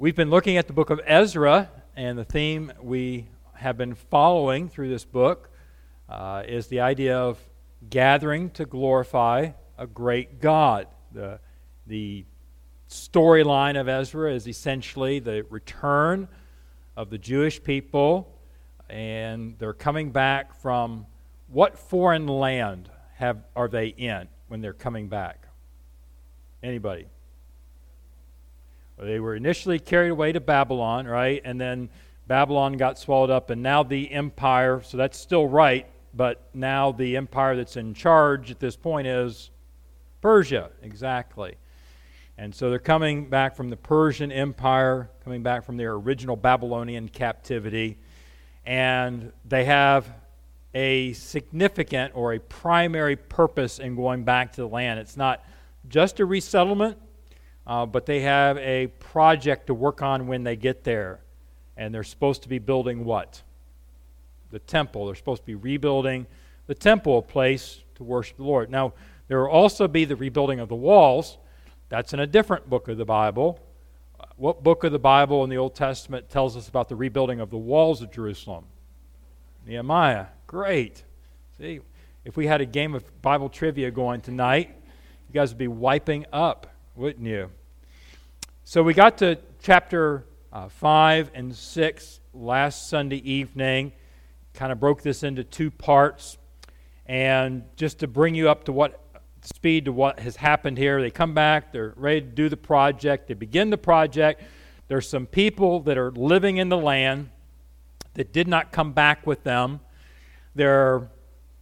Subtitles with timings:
[0.00, 4.68] We've been looking at the book of Ezra, and the theme we have been following
[4.68, 5.50] through this book
[6.08, 7.36] uh, is the idea of
[7.90, 10.86] gathering to glorify a great God.
[11.10, 11.40] The,
[11.88, 12.24] the
[12.88, 16.28] storyline of Ezra is essentially the return
[16.96, 18.38] of the Jewish people,
[18.88, 21.06] and they're coming back from
[21.48, 25.48] what foreign land have, are they in when they're coming back?
[26.62, 27.08] Anybody?
[29.00, 31.40] They were initially carried away to Babylon, right?
[31.44, 31.88] And then
[32.26, 37.16] Babylon got swallowed up, and now the empire, so that's still right, but now the
[37.16, 39.50] empire that's in charge at this point is
[40.20, 41.54] Persia, exactly.
[42.36, 47.08] And so they're coming back from the Persian Empire, coming back from their original Babylonian
[47.08, 47.98] captivity,
[48.66, 50.06] and they have
[50.74, 55.00] a significant or a primary purpose in going back to the land.
[55.00, 55.42] It's not
[55.88, 56.98] just a resettlement,
[57.68, 61.20] uh, but they have a project to work on when they get there.
[61.76, 63.42] And they're supposed to be building what?
[64.50, 65.06] The temple.
[65.06, 66.26] They're supposed to be rebuilding
[66.66, 68.70] the temple, a place to worship the Lord.
[68.70, 68.94] Now,
[69.28, 71.36] there will also be the rebuilding of the walls.
[71.90, 73.60] That's in a different book of the Bible.
[74.36, 77.50] What book of the Bible in the Old Testament tells us about the rebuilding of
[77.50, 78.64] the walls of Jerusalem?
[79.66, 80.26] Nehemiah.
[80.46, 81.04] Great.
[81.58, 81.80] See,
[82.24, 84.74] if we had a game of Bible trivia going tonight,
[85.28, 87.50] you guys would be wiping up, wouldn't you?
[88.70, 93.92] So we got to chapter uh, 5 and 6 last Sunday evening.
[94.52, 96.36] Kind of broke this into two parts.
[97.06, 99.00] And just to bring you up to what
[99.40, 103.28] speed to what has happened here, they come back, they're ready to do the project,
[103.28, 104.42] they begin the project.
[104.86, 107.30] There's some people that are living in the land
[108.16, 109.80] that did not come back with them.
[110.54, 111.08] They're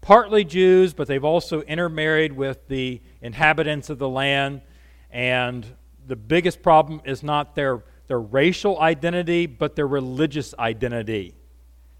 [0.01, 4.62] partly Jews, but they've also intermarried with the inhabitants of the land.
[5.12, 5.65] And
[6.07, 11.35] the biggest problem is not their, their racial identity, but their religious identity.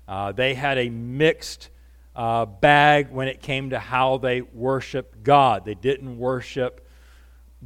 [0.07, 1.71] Uh, they had a mixed
[2.15, 5.65] uh, bag when it came to how they worshiped God.
[5.65, 6.89] They didn't worship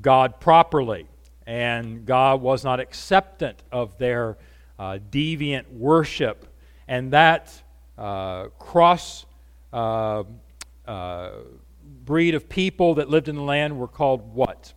[0.00, 1.06] God properly,
[1.46, 4.38] and God was not acceptant of their
[4.78, 6.46] uh, deviant worship.
[6.88, 7.52] And that
[7.98, 9.26] uh, cross
[9.72, 10.24] uh,
[10.86, 11.30] uh,
[12.04, 14.72] breed of people that lived in the land were called what?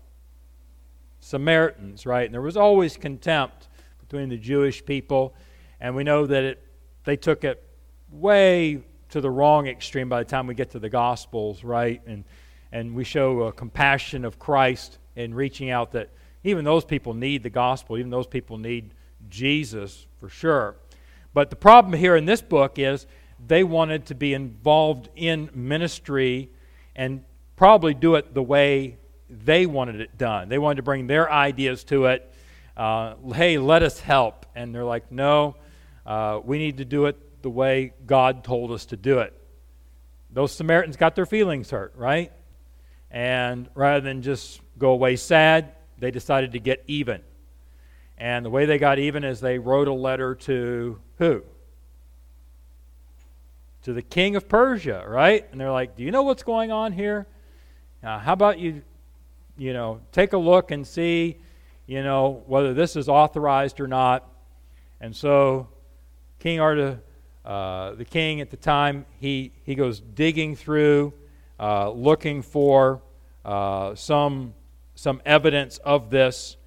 [1.34, 2.26] Samaritans, right?
[2.26, 3.68] And there was always contempt
[4.00, 5.34] between the Jewish people,
[5.80, 6.64] and we know that it,
[7.06, 7.68] they took it
[8.12, 12.00] way to the wrong extreme by the time we get to the Gospels, right?
[12.06, 12.24] And,
[12.72, 16.12] and we show a compassion of Christ in reaching out that
[16.44, 18.94] even those people need the gospel, even those people need
[19.28, 20.76] Jesus for sure.
[21.34, 23.08] But the problem here in this book is
[23.44, 26.52] they wanted to be involved in ministry
[26.96, 27.24] and
[27.56, 28.98] probably do it the way
[29.46, 30.50] they wanted it done.
[30.50, 32.34] They wanted to bring their ideas to it.
[32.76, 34.46] Uh, hey, let us help.
[34.56, 35.56] And they're like, no,
[36.06, 39.34] uh, we need to do it the way God told us to do it.
[40.32, 42.32] Those Samaritans got their feelings hurt, right?
[43.12, 47.22] And rather than just go away sad, they decided to get even.
[48.18, 51.44] And the way they got even is they wrote a letter to who?
[53.84, 55.46] To the king of Persia, right?
[55.52, 57.28] And they're like, Do you know what's going on here?
[58.04, 58.82] Uh, how about you
[59.58, 61.38] you know, take a look and see,
[61.86, 64.28] you know, whether this is authorized or not.
[65.00, 65.68] And so,
[66.40, 67.00] King Arta,
[67.46, 71.14] uh, the king at the time, he, he goes digging through,
[71.60, 73.02] uh, looking for
[73.46, 74.54] uh, some,
[74.96, 76.58] some evidence of this.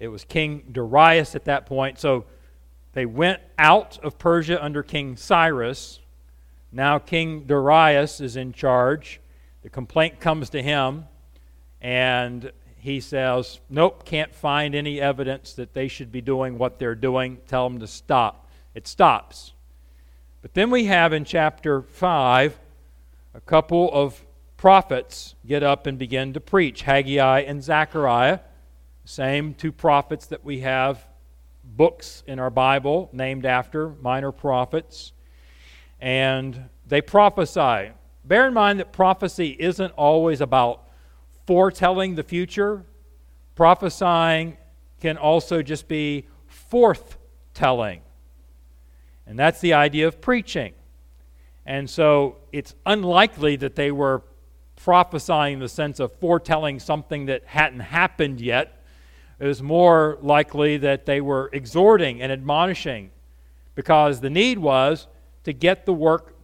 [0.00, 1.98] It was King Darius at that point.
[1.98, 2.24] So,
[2.94, 6.00] they went out of Persia under King Cyrus.
[6.70, 9.20] Now, King Darius is in charge.
[9.62, 11.06] The complaint comes to him
[11.82, 16.94] and he says, Nope, can't find any evidence that they should be doing what they're
[16.94, 17.38] doing.
[17.48, 18.48] Tell them to stop.
[18.74, 19.52] It stops.
[20.40, 22.58] But then we have in chapter 5
[23.34, 24.24] a couple of
[24.56, 28.40] prophets get up and begin to preach Haggai and Zechariah,
[29.04, 31.04] same two prophets that we have
[31.64, 35.12] books in our Bible named after minor prophets.
[36.00, 37.92] And they prophesy.
[38.24, 40.82] Bear in mind that prophecy isn't always about
[41.46, 42.84] foretelling the future.
[43.54, 44.56] Prophesying
[45.00, 46.26] can also just be
[46.70, 48.00] forthtelling.
[49.26, 50.74] And that's the idea of preaching.
[51.64, 54.22] And so it's unlikely that they were
[54.76, 58.84] prophesying in the sense of foretelling something that hadn't happened yet.
[59.38, 63.10] It was more likely that they were exhorting and admonishing
[63.74, 65.06] because the need was
[65.44, 66.34] to get the work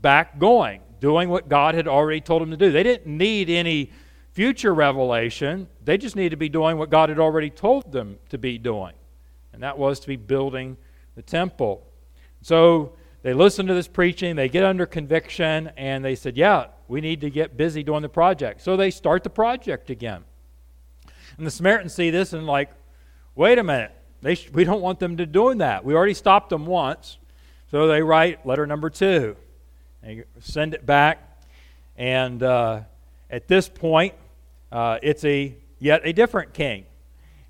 [0.00, 2.70] back going, doing what God had already told them to do.
[2.70, 3.90] They didn't need any
[4.34, 5.68] future revelation.
[5.84, 8.92] They just need to be doing what God had already told them to be doing.
[9.52, 10.76] and that was to be building
[11.14, 11.86] the temple.
[12.42, 17.00] So they listened to this preaching, they get under conviction, and they said, Yeah, we
[17.00, 18.60] need to get busy doing the project.
[18.62, 20.24] So they start the project again.
[21.38, 22.70] And the Samaritans see this and, like,
[23.36, 23.92] wait a minute,
[24.34, 25.84] sh- we don't want them to doing that.
[25.84, 27.18] We already stopped them once.
[27.70, 29.36] So they write letter number two.
[30.02, 31.42] They send it back.
[31.96, 32.80] And uh,
[33.30, 34.14] at this point,
[34.74, 36.84] uh, it's a yet a different king.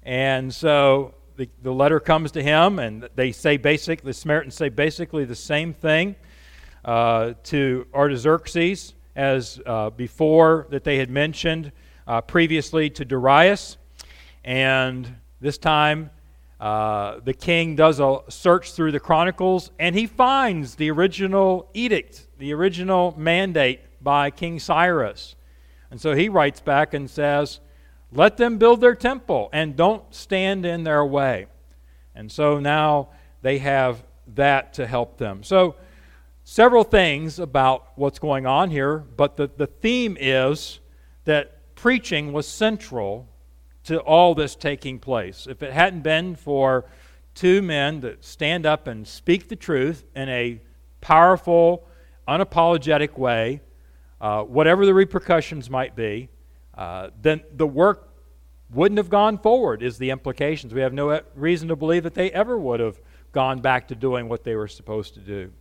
[0.02, 4.68] And so the, the letter comes to him, and they say basic, the Samaritans say
[4.68, 6.16] basically the same thing
[6.84, 11.72] uh, to Artaxerxes as uh, before that they had mentioned
[12.06, 13.78] uh, previously to Darius.
[14.44, 16.10] And this time,
[16.60, 22.26] uh, the king does a search through the chronicles and he finds the original edict,
[22.38, 25.36] the original mandate by King Cyrus.
[25.94, 27.60] And so he writes back and says,
[28.10, 31.46] Let them build their temple and don't stand in their way.
[32.16, 33.10] And so now
[33.42, 34.02] they have
[34.34, 35.44] that to help them.
[35.44, 35.76] So,
[36.42, 40.80] several things about what's going on here, but the, the theme is
[41.26, 43.28] that preaching was central
[43.84, 45.46] to all this taking place.
[45.48, 46.86] If it hadn't been for
[47.36, 50.60] two men that stand up and speak the truth in a
[51.00, 51.86] powerful,
[52.26, 53.60] unapologetic way,
[54.24, 56.30] uh, whatever the repercussions might be,
[56.78, 58.08] uh, then the work
[58.72, 60.72] wouldn't have gone forward, is the implications.
[60.72, 62.98] We have no reason to believe that they ever would have
[63.32, 65.52] gone back to doing what they were supposed to do.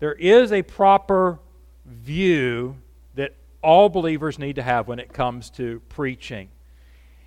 [0.00, 1.38] There is a proper
[1.86, 2.76] view
[3.14, 6.48] that all believers need to have when it comes to preaching.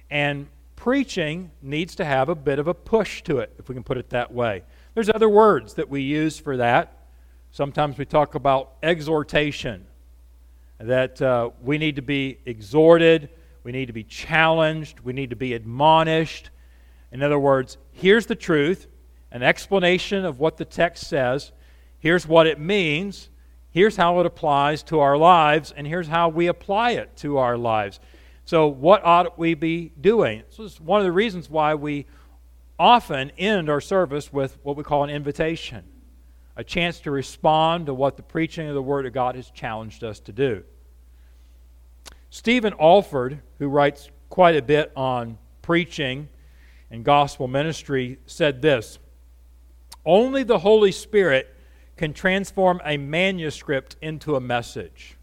[0.09, 3.85] And preaching needs to have a bit of a push to it, if we can
[3.85, 4.63] put it that way.
[4.95, 7.07] There's other words that we use for that.
[7.51, 9.85] Sometimes we talk about exhortation,
[10.83, 13.29] that uh, we need to be exhorted,
[13.63, 16.49] we need to be challenged, we need to be admonished.
[17.11, 18.87] In other words, here's the truth,
[19.31, 21.51] an explanation of what the text says,
[21.99, 23.29] here's what it means,
[23.69, 27.57] here's how it applies to our lives, and here's how we apply it to our
[27.57, 27.99] lives.
[28.45, 30.43] So, what ought we be doing?
[30.49, 32.07] This is one of the reasons why we
[32.79, 35.83] often end our service with what we call an invitation
[36.55, 40.03] a chance to respond to what the preaching of the Word of God has challenged
[40.03, 40.63] us to do.
[42.29, 46.29] Stephen Olford, who writes quite a bit on preaching
[46.89, 48.99] and gospel ministry, said this
[50.05, 51.53] Only the Holy Spirit
[51.97, 55.17] can transform a manuscript into a message.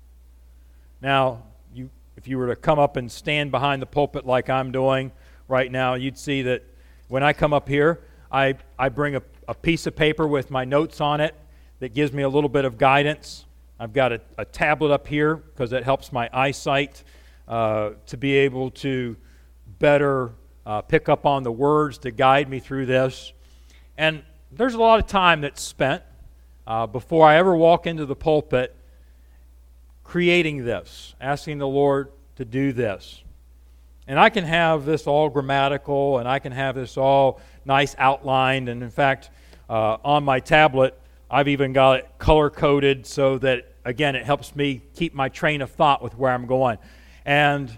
[1.01, 4.71] Now, you, if you were to come up and stand behind the pulpit like I'm
[4.71, 5.13] doing
[5.49, 6.63] right now, you'd see that
[7.09, 10.65] when I come up here, I, I bring a, a piece of paper with my
[10.65, 11.35] notes on it
[11.81, 13.47] that gives me a little bit of guidance.
[13.81, 17.03] I've got a, a tablet up here because it helps my eyesight
[17.49, 19.17] uh, to be able to
[19.79, 20.33] better
[20.67, 23.33] uh, pick up on the words to guide me through this.
[23.97, 24.23] And
[24.53, 26.03] there's a lot of time that's spent
[26.67, 28.77] uh, before I ever walk into the pulpit
[30.05, 33.23] creating this, asking the Lord to do this.
[34.09, 38.71] And I can have this all grammatical and I can have this all nice outlined.
[38.71, 39.29] And in fact,
[39.69, 40.99] uh, on my tablet,
[41.31, 45.61] I've even got it color coded so that, again, it helps me keep my train
[45.61, 46.79] of thought with where I'm going.
[47.27, 47.71] And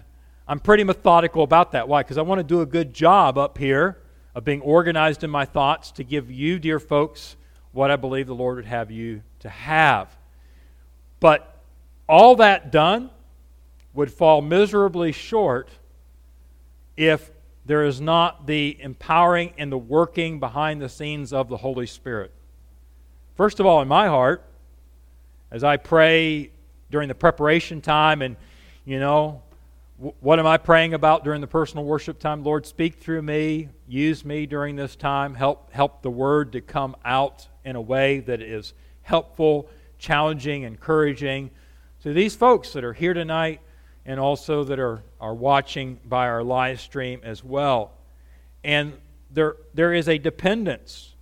[0.47, 1.89] I'm pretty methodical about that.
[1.89, 2.01] Why?
[2.01, 3.97] Because I want to do a good job up here
[4.33, 7.35] of being organized in my thoughts to give you, dear folks,
[7.73, 10.09] what I believe the Lord would have you to have.
[11.19, 11.61] But
[12.07, 13.09] all that done
[13.93, 15.69] would fall miserably short
[16.97, 17.31] if
[17.65, 22.31] there is not the empowering and the working behind the scenes of the Holy Spirit.
[23.35, 24.43] First of all, in my heart,
[25.51, 26.51] as I pray
[26.89, 28.35] during the preparation time, and
[28.85, 29.41] you know,
[30.19, 32.43] what am I praying about during the personal worship time?
[32.43, 36.95] Lord, speak through me, use me during this time, help help the word to come
[37.05, 39.69] out in a way that is helpful,
[39.99, 41.51] challenging, encouraging
[42.01, 43.61] to these folks that are here tonight
[44.05, 47.91] and also that are, are watching by our live stream as well.
[48.63, 48.93] And
[49.31, 51.13] there, there is a dependence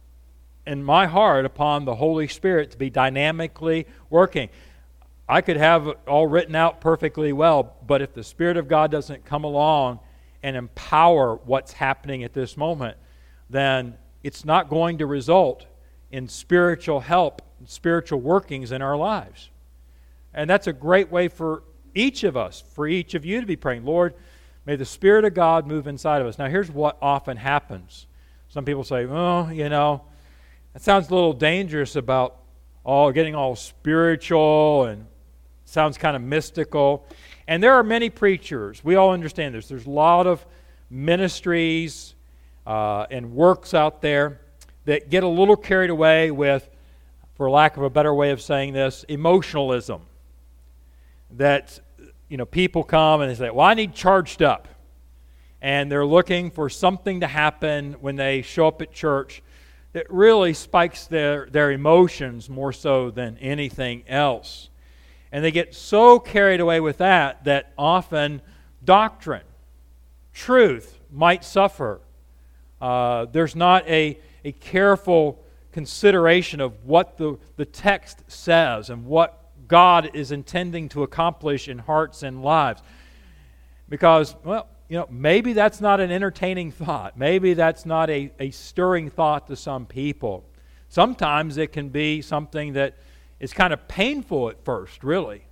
[0.65, 4.49] in my heart upon the Holy Spirit to be dynamically working.
[5.27, 8.91] I could have it all written out perfectly well, but if the Spirit of God
[8.91, 9.99] doesn't come along
[10.41, 12.97] and empower what's happening at this moment,
[13.49, 15.65] then it's not going to result
[16.11, 19.49] in spiritual help, spiritual workings in our lives.
[20.33, 23.55] And that's a great way for each of us, for each of you to be
[23.55, 24.13] praying, Lord,
[24.65, 26.37] may the Spirit of God move inside of us.
[26.37, 28.07] Now, here's what often happens.
[28.49, 30.03] Some people say, oh, you know,
[30.73, 32.37] that sounds a little dangerous about
[32.83, 35.05] all getting all spiritual and
[35.65, 37.05] sounds kind of mystical.
[37.47, 38.83] And there are many preachers.
[38.83, 39.67] We all understand this.
[39.67, 40.45] There's a lot of
[40.89, 42.15] ministries,
[42.65, 44.39] uh, and works out there
[44.85, 46.69] that get a little carried away with,
[47.35, 50.01] for lack of a better way of saying this, emotionalism.
[51.31, 51.79] That
[52.27, 54.67] you know people come and they say, "Well, I need charged up,"
[55.61, 59.41] and they're looking for something to happen when they show up at church
[59.93, 64.69] that really spikes their, their emotions more so than anything else.
[65.31, 68.41] And they get so carried away with that that often
[68.83, 69.43] doctrine,
[70.33, 72.01] truth might suffer.
[72.79, 79.38] Uh, there's not a, a careful consideration of what the, the text says and what
[79.69, 82.81] God is intending to accomplish in hearts and lives.
[83.87, 87.17] Because, well, you know, maybe that's not an entertaining thought.
[87.17, 90.43] Maybe that's not a, a stirring thought to some people.
[90.89, 92.97] Sometimes it can be something that
[93.39, 95.45] is kind of painful at first, really.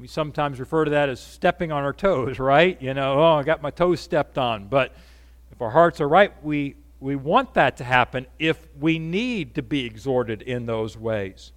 [0.00, 2.80] We sometimes refer to that as stepping on our toes, right?
[2.80, 4.68] You know, oh, I got my toes stepped on.
[4.68, 4.94] But
[5.50, 9.62] if our hearts are right, we, we want that to happen if we need to
[9.62, 11.50] be exhorted in those ways.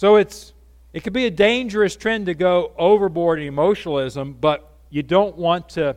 [0.00, 0.54] So it's,
[0.94, 5.68] it could be a dangerous trend to go overboard in emotionalism, but you don't want
[5.70, 5.94] to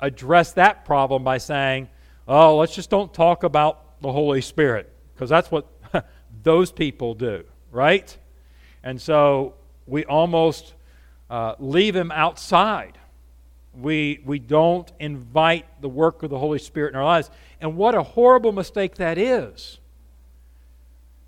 [0.00, 1.90] address that problem by saying,
[2.26, 5.66] oh, let's just don't talk about the Holy Spirit, because that's what
[6.42, 8.16] those people do, right?
[8.82, 10.72] And so we almost
[11.28, 12.96] uh, leave him outside.
[13.74, 17.28] We, we don't invite the work of the Holy Spirit in our lives.
[17.60, 19.80] And what a horrible mistake that is.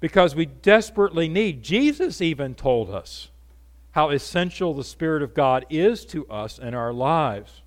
[0.01, 3.31] Because we desperately need, Jesus even told us
[3.93, 7.63] how essential the Spirit of God is to us in our lives.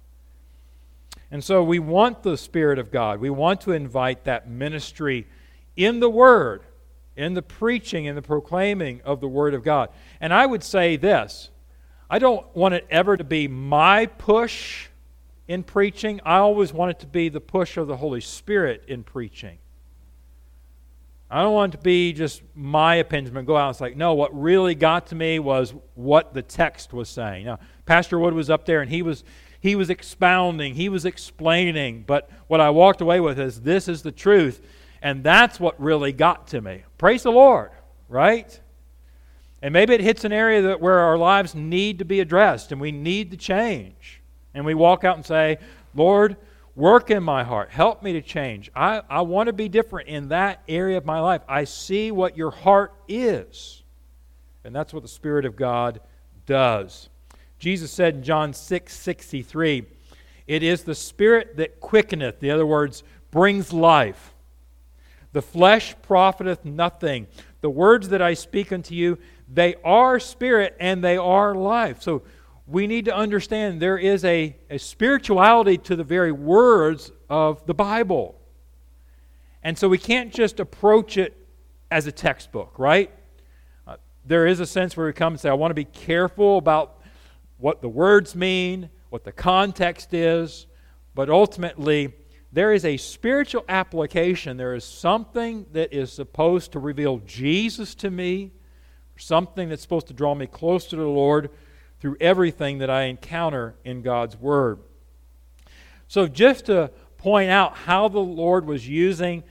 [1.31, 3.19] And so we want the Spirit of God.
[3.19, 5.27] We want to invite that ministry
[5.75, 6.61] in the Word,
[7.15, 9.89] in the preaching and the proclaiming of the Word of God.
[10.21, 11.49] And I would say this
[12.09, 14.87] I don't want it ever to be my push
[15.47, 19.03] in preaching, I always want it to be the push of the Holy Spirit in
[19.03, 19.57] preaching.
[21.31, 24.37] I don't want it to be just my opinion go out and say, no, what
[24.39, 27.45] really got to me was what the text was saying.
[27.45, 29.23] Now, Pastor Wood was up there and he was
[29.61, 34.01] he was expounding, he was explaining, but what I walked away with is this is
[34.01, 34.61] the truth,
[35.01, 36.83] and that's what really got to me.
[36.97, 37.71] Praise the Lord,
[38.07, 38.57] right?
[39.61, 42.79] And maybe it hits an area that where our lives need to be addressed and
[42.79, 44.21] we need to change.
[44.53, 45.57] And we walk out and say,
[45.93, 46.37] Lord,
[46.79, 47.71] Work in my heart.
[47.71, 48.71] Help me to change.
[48.73, 51.41] I, I want to be different in that area of my life.
[51.45, 53.83] I see what your heart is.
[54.63, 55.99] And that's what the Spirit of God
[56.45, 57.09] does.
[57.57, 59.87] Jesus said in John 6 63,
[60.47, 64.33] It is the Spirit that quickeneth, in other words, brings life.
[65.33, 67.27] The flesh profiteth nothing.
[67.59, 69.17] The words that I speak unto you,
[69.49, 72.01] they are spirit and they are life.
[72.01, 72.23] So
[72.69, 77.73] we need to understand there is a, a spirituality to the very words of the
[77.73, 78.39] Bible.
[79.63, 81.35] And so we can't just approach it
[81.89, 83.11] as a textbook, right?
[83.87, 86.59] Uh, there is a sense where we come and say, I want to be careful
[86.59, 87.01] about
[87.57, 90.67] what the words mean, what the context is,
[91.15, 92.13] but ultimately,
[92.51, 94.57] there is a spiritual application.
[94.57, 98.51] There is something that is supposed to reveal Jesus to me,
[99.17, 101.49] something that's supposed to draw me closer to the Lord
[101.99, 104.79] through everything that I encounter in God's Word.
[106.07, 109.43] So, just to point out how the Lord was using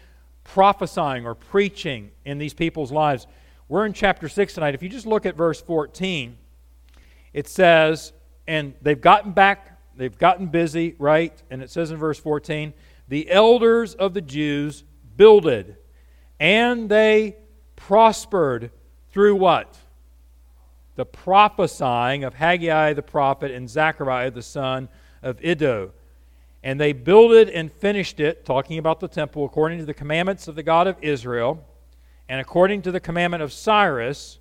[0.44, 3.26] prophesying or preaching in these people's lives,
[3.68, 4.74] we're in chapter 6 tonight.
[4.74, 6.36] If you just look at verse 14,
[7.34, 8.12] it says,
[8.46, 11.40] and they've gotten back, they've gotten busy, right?
[11.50, 12.72] And it says in verse 14,
[13.08, 14.84] the elders of the Jews
[15.16, 15.76] builded,
[16.40, 17.36] and they
[17.76, 18.70] prospered
[19.10, 19.76] through what?
[20.98, 24.88] The prophesying of Haggai the prophet and Zechariah the son
[25.22, 25.92] of Iddo.
[26.64, 30.56] And they builded and finished it, talking about the temple, according to the commandments of
[30.56, 31.64] the God of Israel,
[32.28, 34.40] and according to the commandment of Cyrus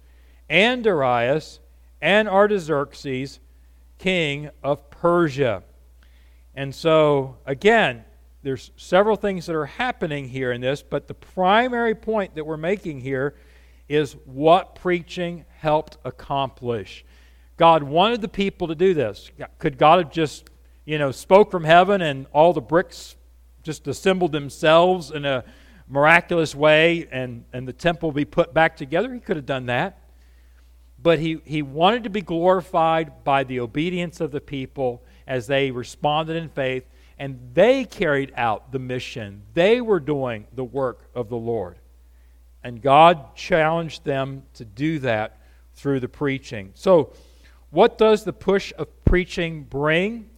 [0.50, 1.60] and Darius
[2.02, 3.40] and Artaxerxes,
[4.00, 5.62] king of Persia.
[6.56, 8.04] And so, again,
[8.42, 12.58] there's several things that are happening here in this, but the primary point that we're
[12.58, 13.36] making here
[13.89, 17.06] is what preaching helped accomplish.
[17.58, 19.32] God wanted the people to do this.
[19.58, 20.50] Could God have just,
[20.86, 23.15] you know, spoke from heaven and all the bricks
[23.63, 25.44] just assembled themselves in a
[25.88, 29.13] miraculous way and, and the temple be put back together?
[29.13, 30.03] He could have done that.
[31.01, 35.72] But he, he wanted to be glorified by the obedience of the people as they
[35.72, 36.86] responded in faith,
[37.20, 39.44] and they carried out the mission.
[39.53, 41.79] They were doing the work of the Lord.
[42.64, 45.40] And God challenged them to do that
[45.74, 46.72] through the preaching.
[46.74, 47.14] So,
[47.70, 50.30] what does the push of preaching bring?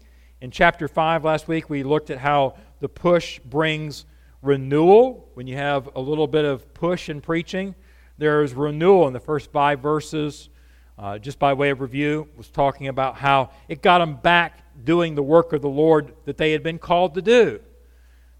[0.41, 4.05] In chapter 5 last week, we looked at how the push brings
[4.41, 5.29] renewal.
[5.33, 7.75] When you have a little bit of push in preaching,
[8.17, 10.49] there's renewal in the first five verses.
[10.97, 15.15] Uh, just by way of review, was talking about how it got them back doing
[15.15, 17.61] the work of the Lord that they had been called to do.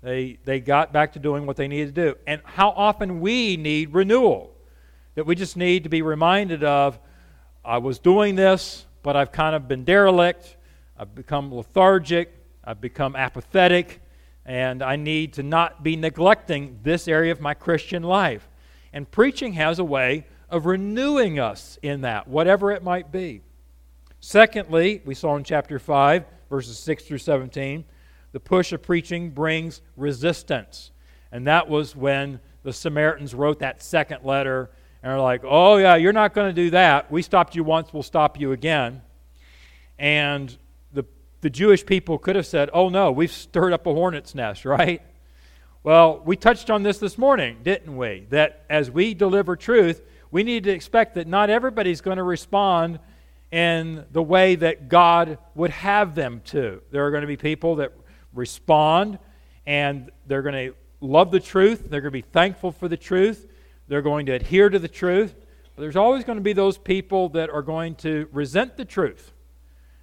[0.01, 2.17] They, they got back to doing what they needed to do.
[2.25, 4.55] And how often we need renewal.
[5.15, 6.99] That we just need to be reminded of
[7.65, 10.55] I was doing this, but I've kind of been derelict.
[10.97, 12.33] I've become lethargic.
[12.63, 14.01] I've become apathetic.
[14.45, 18.47] And I need to not be neglecting this area of my Christian life.
[18.93, 23.41] And preaching has a way of renewing us in that, whatever it might be.
[24.19, 27.85] Secondly, we saw in chapter 5, verses 6 through 17,
[28.31, 30.91] the push of preaching brings resistance.
[31.31, 34.69] And that was when the Samaritans wrote that second letter
[35.01, 37.11] and are like, oh, yeah, you're not going to do that.
[37.11, 39.01] We stopped you once, we'll stop you again.
[39.97, 40.55] And
[40.93, 41.05] the,
[41.41, 45.01] the Jewish people could have said, oh, no, we've stirred up a hornet's nest, right?
[45.83, 48.27] Well, we touched on this this morning, didn't we?
[48.29, 52.99] That as we deliver truth, we need to expect that not everybody's going to respond
[53.51, 56.81] in the way that God would have them to.
[56.91, 57.93] There are going to be people that
[58.39, 59.19] respond
[59.65, 63.47] and they're going to love the truth, they're going to be thankful for the truth,
[63.87, 65.35] they're going to adhere to the truth.
[65.75, 69.31] But there's always going to be those people that are going to resent the truth.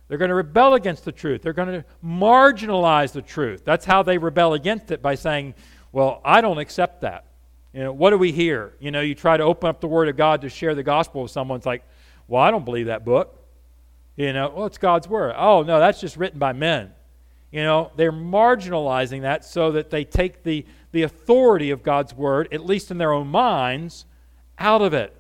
[0.09, 1.43] They're going to rebel against the truth.
[1.43, 3.65] They're going to marginalize the truth.
[3.65, 5.55] That's how they rebel against it by saying,
[5.91, 7.27] Well, I don't accept that.
[7.77, 8.73] You know, what do we hear?
[8.81, 11.21] You know, you try to open up the Word of God to share the gospel
[11.21, 11.59] with someone.
[11.59, 11.85] It's like,
[12.27, 13.39] well, I don't believe that book.
[14.17, 15.35] You know, well, it's God's Word.
[15.37, 16.93] Oh, no, that's just written by men.
[17.51, 22.49] You know, they're marginalizing that so that they take the, the authority of God's Word,
[22.53, 24.05] at least in their own minds,
[24.59, 25.15] out of it.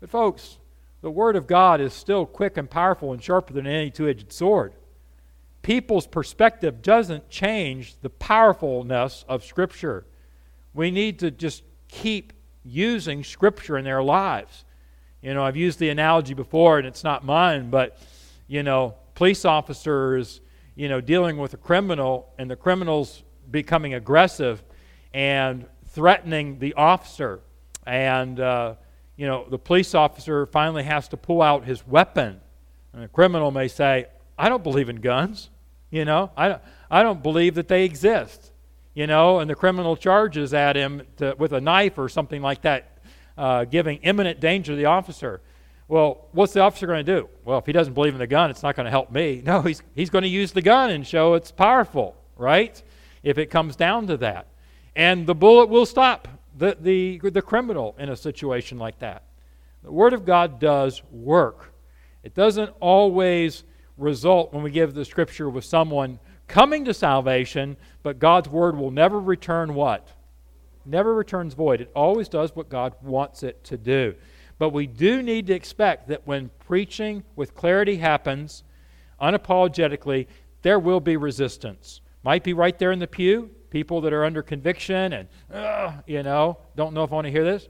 [0.00, 0.58] But, folks,
[1.02, 4.32] the Word of God is still quick and powerful and sharper than any two edged
[4.32, 4.72] sword.
[5.62, 10.06] People's perspective doesn't change the powerfulness of Scripture.
[10.72, 12.32] We need to just keep
[12.64, 14.64] using Scripture in their lives.
[15.22, 17.98] You know, I've used the analogy before, and it's not mine, but,
[18.46, 20.40] you know, police officers,
[20.74, 24.62] you know, dealing with a criminal, and the criminal's becoming aggressive
[25.12, 27.40] and threatening the officer.
[27.86, 28.74] And, uh,
[29.16, 32.40] you know, the police officer finally has to pull out his weapon.
[32.92, 34.06] And the criminal may say,
[34.36, 35.50] I don't believe in guns.
[35.90, 36.58] You know, I,
[36.90, 38.50] I don't believe that they exist
[38.94, 42.62] you know, and the criminal charges at him to, with a knife or something like
[42.62, 42.98] that,
[43.36, 45.40] uh, giving imminent danger to the officer.
[45.86, 47.28] Well, what's the officer going to do?
[47.44, 49.42] Well, if he doesn't believe in the gun, it's not going to help me.
[49.46, 52.82] No, he's, he's going to use the gun and show it's powerful, right?
[53.22, 54.46] If it comes down to that.
[54.96, 59.24] And the bullet will stop the, the, the criminal in a situation like that.
[59.82, 61.74] The Word of God does work.
[62.22, 63.64] It doesn't always
[63.98, 66.18] result when we give the Scripture with someone
[66.48, 70.08] coming to salvation, but God's word will never return what?
[70.84, 71.80] Never returns void.
[71.80, 74.14] It always does what God wants it to do.
[74.64, 78.64] But we do need to expect that when preaching with clarity happens,
[79.20, 80.26] unapologetically,
[80.62, 82.00] there will be resistance.
[82.22, 85.28] Might be right there in the pew, people that are under conviction and,
[86.06, 87.68] you know, don't know if I want to hear this.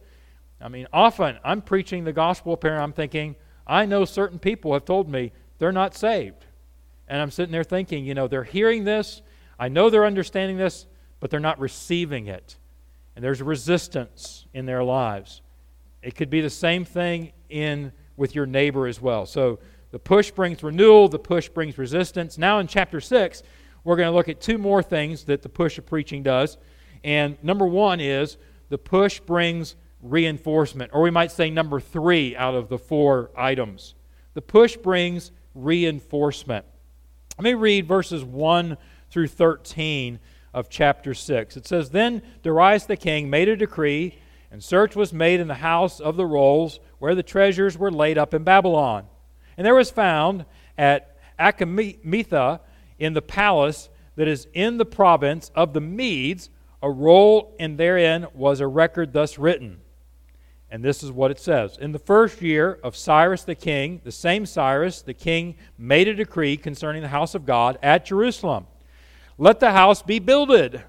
[0.61, 3.35] I mean, often I'm preaching the gospel here I'm thinking,
[3.67, 6.47] I know certain people have told me they're not saved.
[7.09, 9.21] And I'm sitting there thinking, you know, they're hearing this.
[9.59, 10.87] I know they're understanding this,
[11.19, 12.57] but they're not receiving it.
[13.17, 15.41] And there's resistance in their lives.
[16.05, 19.27] It could be the same thing in with your neighbor as well.
[19.27, 19.59] So
[19.91, 22.37] the push brings renewal, the push brings resistance.
[22.37, 23.43] Now in chapter 6,
[23.85, 26.59] we're going to look at two more things that the push of preaching does.
[27.03, 28.37] And number 1 is
[28.69, 33.95] the push brings reinforcement, or we might say number 3 out of the four items.
[34.35, 36.67] The push brings reinforcement.
[37.39, 38.77] Let me read verses 1
[39.11, 40.19] through 13
[40.53, 41.57] of chapter 6.
[41.57, 44.19] It says, Then Darius the king made a decree,
[44.55, 48.17] and search was made in the house of the rolls where the treasures were laid
[48.17, 49.05] up in Babylon.
[49.57, 50.47] And there was found
[50.79, 52.61] at Achmetha
[52.99, 58.29] in the palace that is in the province of the Medes a roll, and therein
[58.33, 59.81] was a record thus written
[60.75, 64.11] and this is what it says In the first year of Cyrus the king, the
[64.11, 68.67] same Cyrus the king made a decree concerning the house of God at Jerusalem.
[69.39, 70.83] Let the house be builded,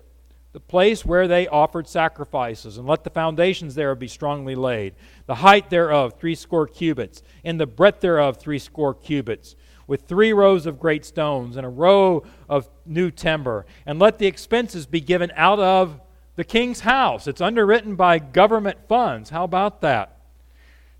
[0.55, 4.93] the place where they offered sacrifices, and let the foundations thereof be strongly laid.
[5.25, 10.79] The height thereof threescore cubits, and the breadth thereof threescore cubits with three rows of
[10.79, 13.65] great stones and a row of new timber.
[13.85, 15.99] And let the expenses be given out of
[16.37, 17.27] the king's house.
[17.27, 19.29] It's underwritten by government funds.
[19.29, 20.19] How about that?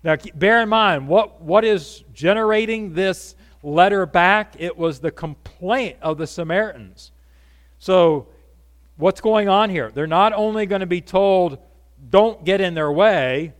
[0.04, 4.54] Now, bear in mind, what, what is generating this letter back?
[4.58, 7.10] It was the complaint of the Samaritans.
[7.78, 8.28] So,
[8.96, 9.90] what's going on here?
[9.90, 11.58] They're not only going to be told,
[12.10, 13.54] don't get in their way,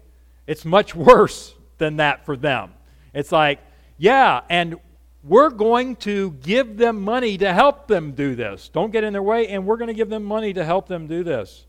[0.47, 2.73] it's much worse than that for them.
[3.13, 3.61] It's like,
[3.99, 4.79] yeah, and
[5.23, 8.69] we're going to give them money to help them do this.
[8.69, 11.07] Don't get in their way, and we're going to give them money to help them
[11.07, 11.67] do this.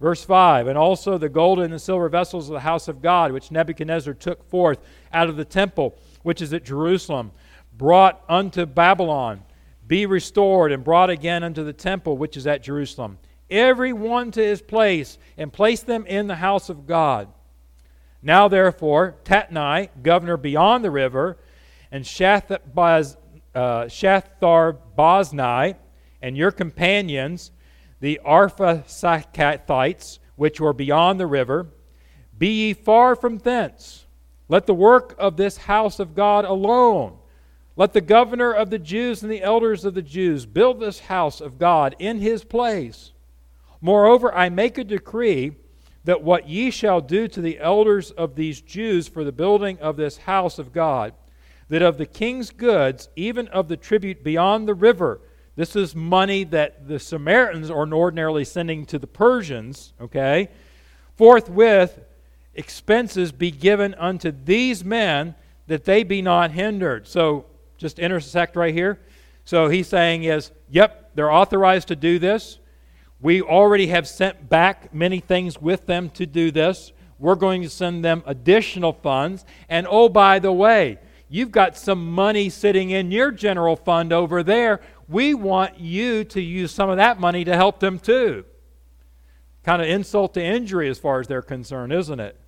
[0.00, 3.32] Verse 5 And also the gold and the silver vessels of the house of God,
[3.32, 4.78] which Nebuchadnezzar took forth
[5.12, 7.32] out of the temple, which is at Jerusalem,
[7.76, 9.42] brought unto Babylon,
[9.88, 13.18] be restored and brought again unto the temple, which is at Jerusalem.
[13.50, 17.28] Every one to his place, and place them in the house of God.
[18.22, 21.38] Now, therefore, Tatnai, governor beyond the river,
[21.90, 23.16] and Shathar
[23.54, 23.88] uh,
[26.20, 27.52] and your companions,
[28.00, 31.68] the Apharsachites, which were beyond the river,
[32.36, 34.06] be ye far from thence.
[34.48, 37.17] Let the work of this house of God alone.
[37.78, 41.40] Let the governor of the Jews and the elders of the Jews build this house
[41.40, 43.12] of God in his place.
[43.80, 45.52] Moreover, I make a decree
[46.02, 49.96] that what ye shall do to the elders of these Jews for the building of
[49.96, 51.14] this house of God,
[51.68, 55.20] that of the king's goods, even of the tribute beyond the river,
[55.54, 60.48] this is money that the Samaritans are ordinarily sending to the Persians, okay?
[61.14, 62.00] Forthwith,
[62.56, 65.36] expenses be given unto these men
[65.68, 67.06] that they be not hindered.
[67.06, 67.44] So,
[67.78, 69.00] just intersect right here.
[69.44, 72.58] So, he's saying is, yep, they're authorized to do this.
[73.20, 76.92] We already have sent back many things with them to do this.
[77.18, 79.44] We're going to send them additional funds.
[79.68, 84.42] And oh, by the way, you've got some money sitting in your general fund over
[84.42, 84.80] there.
[85.08, 88.44] We want you to use some of that money to help them too.
[89.64, 92.38] Kind of insult to injury as far as they're concerned, isn't it?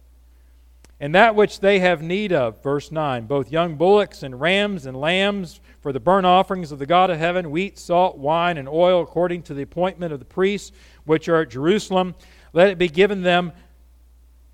[1.03, 5.01] And that which they have need of, verse 9, both young bullocks and rams and
[5.01, 9.01] lambs for the burnt offerings of the God of heaven, wheat, salt, wine, and oil,
[9.01, 10.73] according to the appointment of the priests
[11.05, 12.15] which are at Jerusalem.
[12.53, 13.53] Let it be given them,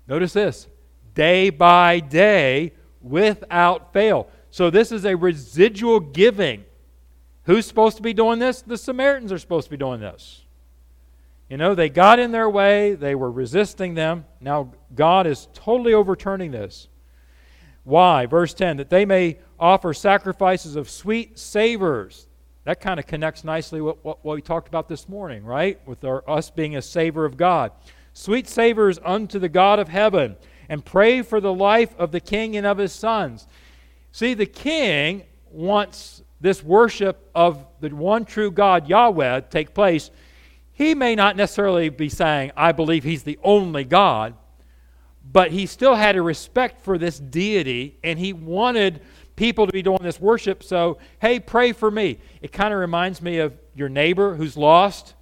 [0.07, 0.69] notice this,
[1.13, 4.29] day by day without fail.
[4.49, 6.63] So this is a residual giving.
[7.43, 8.61] Who's supposed to be doing this?
[8.61, 10.45] The Samaritans are supposed to be doing this.
[11.49, 14.25] You know, they got in their way, they were resisting them.
[14.41, 16.89] Now, God is totally overturning this.
[17.83, 18.25] Why?
[18.25, 22.27] Verse 10 that they may offer sacrifices of sweet savors.
[22.65, 25.79] That kind of connects nicely with what, we talked about this morning, right?
[25.87, 27.71] With our, us being a savor of God.
[28.11, 30.35] Sweet savors unto the God of heaven,
[30.67, 33.47] and pray for the life of the king and of his sons.
[34.11, 40.11] See, the king wants this worship of the one true God, Yahweh, take place.
[40.77, 44.35] He may not necessarily be saying, I believe he's the only God,
[45.23, 49.01] but he still had a respect for this deity and he wanted
[49.35, 50.61] people to be doing this worship.
[50.61, 52.19] So, hey, pray for me.
[52.43, 55.15] It kind of reminds me of your neighbor who's lost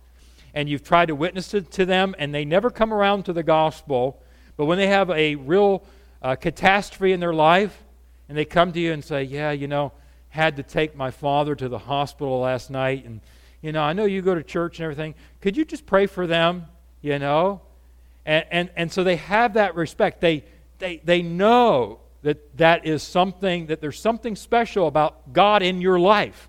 [0.53, 3.41] and you've tried to witness it to them and they never come around to the
[3.41, 4.21] gospel.
[4.57, 5.85] But when they have a real
[6.21, 7.81] uh, catastrophe in their life
[8.27, 9.93] and they come to you and say, Yeah, you know,
[10.27, 13.21] had to take my father to the hospital last night and
[13.65, 15.15] you know, I know you go to church and everything.
[15.41, 16.67] Could you just pray for them?
[17.01, 17.61] You know?
[18.23, 20.21] And, and, and so they have that respect.
[20.21, 20.43] They,
[20.77, 25.99] they, they know that that is something, that there's something special about God in your
[25.99, 26.47] life.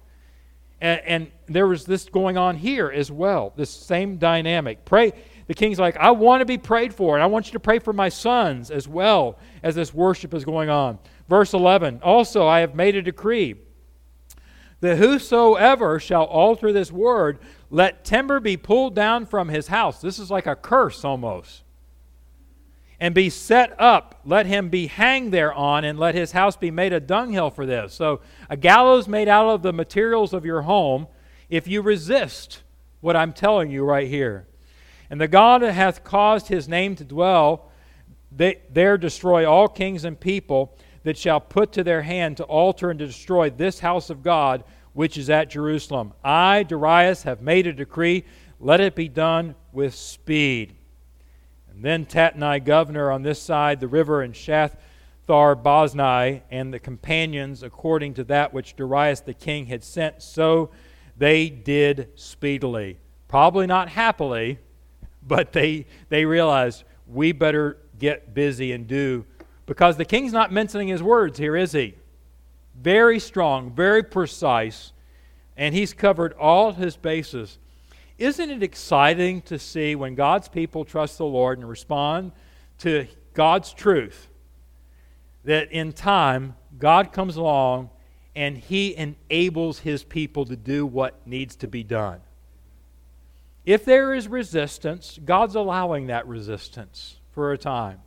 [0.79, 4.85] And, and there was this going on here as well, this same dynamic.
[4.85, 5.13] Pray.
[5.47, 7.79] The king's like, I want to be prayed for, and I want you to pray
[7.79, 10.99] for my sons as well as this worship is going on.
[11.31, 13.55] Verse 11 Also, I have made a decree
[14.81, 17.39] that whosoever shall alter this word,
[17.71, 20.01] let timber be pulled down from his house.
[20.01, 21.62] This is like a curse almost
[22.99, 24.21] and be set up.
[24.25, 27.95] Let him be hanged thereon, and let his house be made a dunghill for this.
[27.95, 31.07] So, a gallows made out of the materials of your home,
[31.49, 32.62] if you resist
[33.01, 34.47] what I'm telling you right here.
[35.11, 37.71] And the God that hath caused his name to dwell,
[38.33, 42.90] they, there destroy all kings and people that shall put to their hand to alter
[42.90, 46.12] and to destroy this house of God, which is at Jerusalem.
[46.25, 48.25] I, Darius, have made a decree.
[48.59, 50.75] Let it be done with speed.
[51.71, 54.75] And then Tatnai, governor on this side, the river, and Shathar
[55.55, 60.71] Boznai, and the companions, according to that which Darius the king had sent, so
[61.16, 62.99] they did speedily.
[63.29, 64.59] Probably not happily,
[65.23, 69.25] but they, they realized we better get busy and do,
[69.67, 71.95] because the king's not mincing his words here, is he?
[72.81, 74.93] Very strong, very precise,
[75.57, 77.59] and he's covered all his bases.
[78.19, 82.33] Isn't it exciting to see when God's people trust the Lord and respond
[82.79, 84.29] to God's truth
[85.45, 87.91] that in time God comes along
[88.35, 92.21] and he enables his people to do what needs to be done?
[93.67, 98.01] if there is resistance, God's allowing that resistance for a time.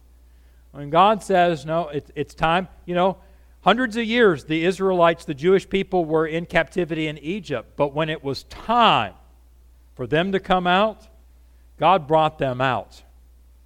[0.72, 3.18] When God says, no, it, it's time, you know,
[3.62, 7.74] hundreds of years the Israelites, the Jewish people, were in captivity in Egypt.
[7.76, 9.14] But when it was time
[9.96, 11.08] for them to come out,
[11.78, 13.04] God brought them out.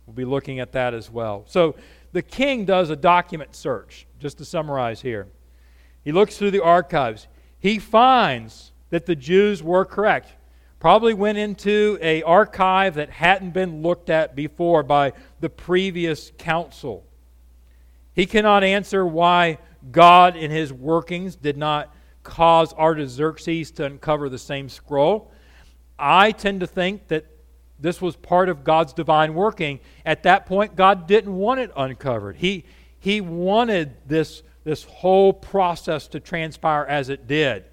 [0.06, 1.44] We'll be looking at that as well.
[1.48, 1.76] So
[2.12, 5.28] the king does a document search, just to summarize here.
[6.04, 7.28] He looks through the archives.
[7.60, 10.34] He finds that the Jews were correct.
[10.80, 15.14] Probably went into a archive that hadn't been looked at before by
[15.44, 17.06] the previous council.
[18.14, 19.58] He cannot answer why
[19.92, 25.34] God in his workings did not cause Artaxerxes to uncover the same scroll.
[26.00, 27.26] I tend to think that
[27.78, 29.82] this was part of God's divine working.
[30.06, 32.38] At that point, God didn't want it uncovered.
[32.38, 32.64] He,
[32.98, 37.66] he wanted this, this whole process to transpire as it did.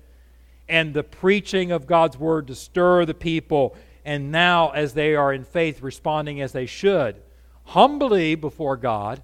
[0.69, 5.33] And the preaching of God's word to stir the people, and now, as they are
[5.33, 7.23] in faith, responding as they should,
[7.71, 9.23] humbly before God,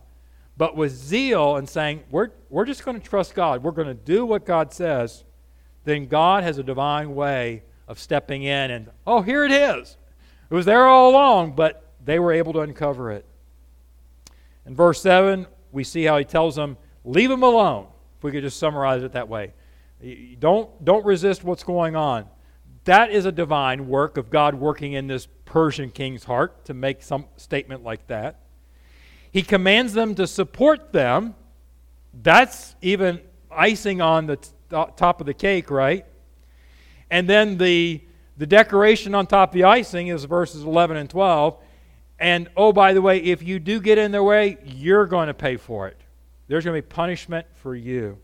[0.56, 3.62] but with zeal and saying, We're, we're just going to trust God.
[3.62, 5.24] We're going to do what God says.
[5.84, 9.96] Then God has a divine way of stepping in and, oh, here it is.
[10.48, 13.24] It was there all along, but they were able to uncover it.
[14.64, 17.86] In verse 7, we see how he tells them, Leave them alone.
[18.18, 19.54] If we could just summarize it that way.
[20.38, 22.26] Don't, don't resist what's going on.
[22.86, 27.02] That is a divine work of God working in this Persian king's heart to make
[27.02, 28.40] some statement like that.
[29.30, 31.34] He commands them to support them.
[32.22, 33.20] That's even
[33.50, 36.06] icing on the t- top of the cake, right?
[37.10, 38.02] And then the
[38.36, 41.56] the decoration on top of the icing is verses 11 and 12.
[42.18, 45.34] And oh, by the way, if you do get in their way, you're going to
[45.34, 45.98] pay for it.
[46.46, 48.18] There's going to be punishment for you.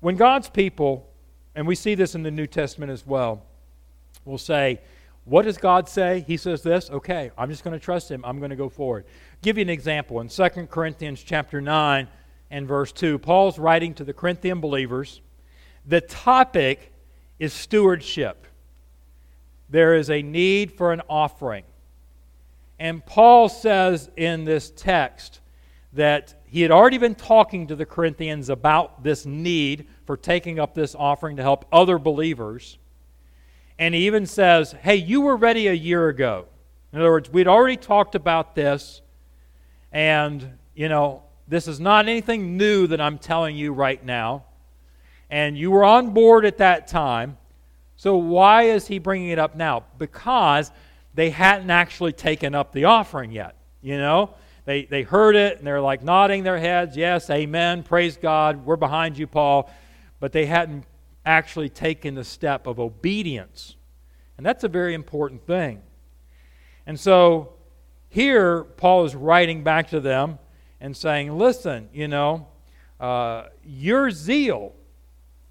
[0.00, 1.08] When God's people,
[1.56, 3.42] and we see this in the New Testament as well,
[4.26, 4.80] We'll say,
[5.24, 6.24] What does God say?
[6.26, 6.90] He says this.
[6.90, 8.22] Okay, I'm just going to trust him.
[8.24, 9.04] I'm going to go forward.
[9.06, 10.20] I'll give you an example.
[10.20, 12.08] In 2 Corinthians chapter 9
[12.50, 15.20] and verse 2, Paul's writing to the Corinthian believers.
[15.86, 16.92] The topic
[17.38, 18.46] is stewardship.
[19.70, 21.64] There is a need for an offering.
[22.78, 25.40] And Paul says in this text
[25.92, 30.74] that he had already been talking to the Corinthians about this need for taking up
[30.74, 32.78] this offering to help other believers.
[33.78, 36.46] And he even says, Hey, you were ready a year ago.
[36.92, 39.02] In other words, we'd already talked about this,
[39.92, 44.44] and, you know, this is not anything new that I'm telling you right now
[45.30, 47.36] and you were on board at that time.
[47.96, 49.84] So why is he bringing it up now?
[49.98, 50.70] Because
[51.14, 53.56] they hadn't actually taken up the offering yet.
[53.82, 58.16] You know, they they heard it and they're like nodding their heads, yes, amen, praise
[58.16, 59.70] God, we're behind you, Paul.
[60.20, 60.84] But they hadn't
[61.24, 63.76] actually taken the step of obedience,
[64.36, 65.82] and that's a very important thing.
[66.86, 67.54] And so
[68.08, 70.38] here Paul is writing back to them
[70.80, 72.48] and saying, listen, you know,
[73.00, 74.72] uh, your zeal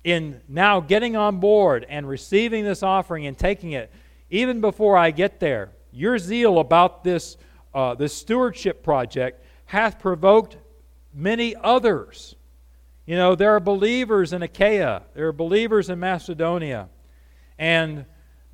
[0.04, 3.92] in now getting on board and receiving this offering and taking it,
[4.30, 7.38] even before I get there, your zeal about this,
[7.74, 10.58] uh, this stewardship project hath provoked
[11.14, 12.35] many others.
[13.06, 16.90] You know, there are believers in Achaia, there are believers in Macedonia,
[17.60, 18.06] and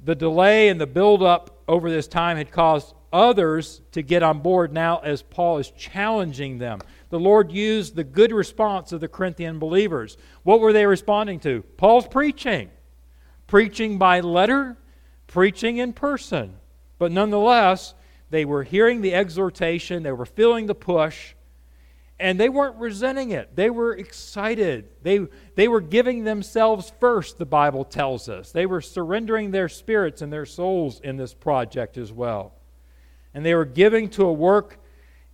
[0.03, 4.73] the delay and the buildup over this time had caused others to get on board
[4.73, 6.79] now as Paul is challenging them
[7.11, 10.17] the Lord used the good response of the Corinthian believers.
[10.43, 11.61] What were they responding to?
[11.75, 12.69] Paul's preaching.
[13.47, 14.77] Preaching by letter,
[15.27, 16.55] preaching in person.
[16.97, 17.95] But nonetheless,
[18.29, 21.33] they were hearing the exhortation, they were feeling the push,
[22.21, 23.55] and they weren't resenting it.
[23.55, 24.89] They were excited.
[25.01, 28.51] They, they were giving themselves first, the Bible tells us.
[28.51, 32.53] They were surrendering their spirits and their souls in this project as well.
[33.33, 34.77] And they were giving to a work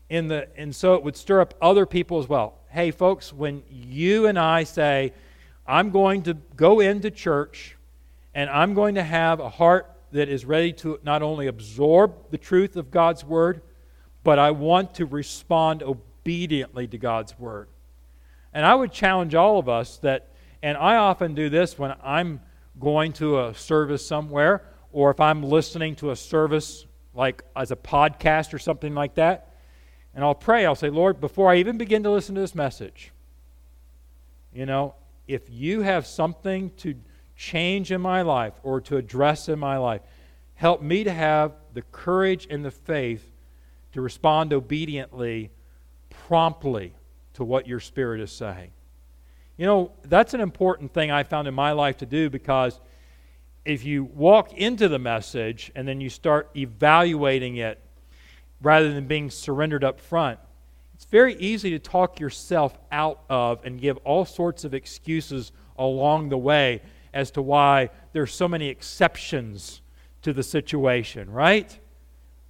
[0.10, 2.60] in the, and so it would stir up other people as well.
[2.70, 5.14] Hey, folks, when you and I say,
[5.68, 7.76] I'm going to go into church
[8.34, 12.38] and I'm going to have a heart that is ready to not only absorb the
[12.38, 13.62] truth of God's word,
[14.24, 15.84] but I want to respond
[16.28, 17.70] obediently to God's word.
[18.52, 20.28] And I would challenge all of us that,
[20.62, 22.42] and I often do this when I'm
[22.82, 27.78] going to a service somewhere, or if I'm listening to a service like as a
[27.78, 29.54] podcast or something like that,
[30.14, 30.66] and I'll pray.
[30.66, 33.14] I'll say, Lord, before I even begin to listen to this message,
[34.54, 34.96] you know,
[35.30, 36.94] if you have something to
[37.38, 40.02] change in my life or to address in my life,
[40.56, 43.32] help me to have the courage and the faith
[43.94, 45.52] to respond obediently,
[46.28, 46.94] promptly
[47.34, 48.70] to what your Spirit is saying.
[49.56, 52.82] You know, that's an important thing I found in my life to do because
[53.64, 57.80] if you walk into the message and then you start evaluating it
[58.62, 60.38] rather than being surrendered up front,
[60.96, 66.28] it's very easy to talk yourself out of and give all sorts of excuses along
[66.28, 66.82] the way
[67.14, 69.82] as to why there's so many exceptions
[70.24, 71.80] to the situation, right?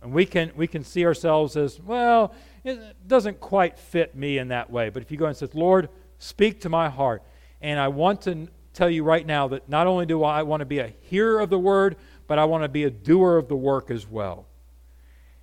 [0.01, 2.33] And we can we can see ourselves as, well,
[2.69, 4.89] it doesn't quite fit me in that way.
[4.89, 7.23] But if you go and say, Lord, speak to my heart,
[7.61, 10.65] and I want to tell you right now that not only do I want to
[10.65, 11.95] be a hearer of the word,
[12.27, 14.45] but I want to be a doer of the work as well.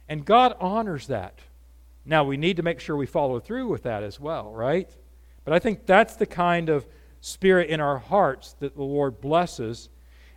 [0.08, 1.40] And God honors that.
[2.04, 4.90] Now, we need to make sure we follow through with that as well, right?
[5.44, 6.86] But I think that's the kind of
[7.20, 9.88] spirit in our hearts that the Lord blesses.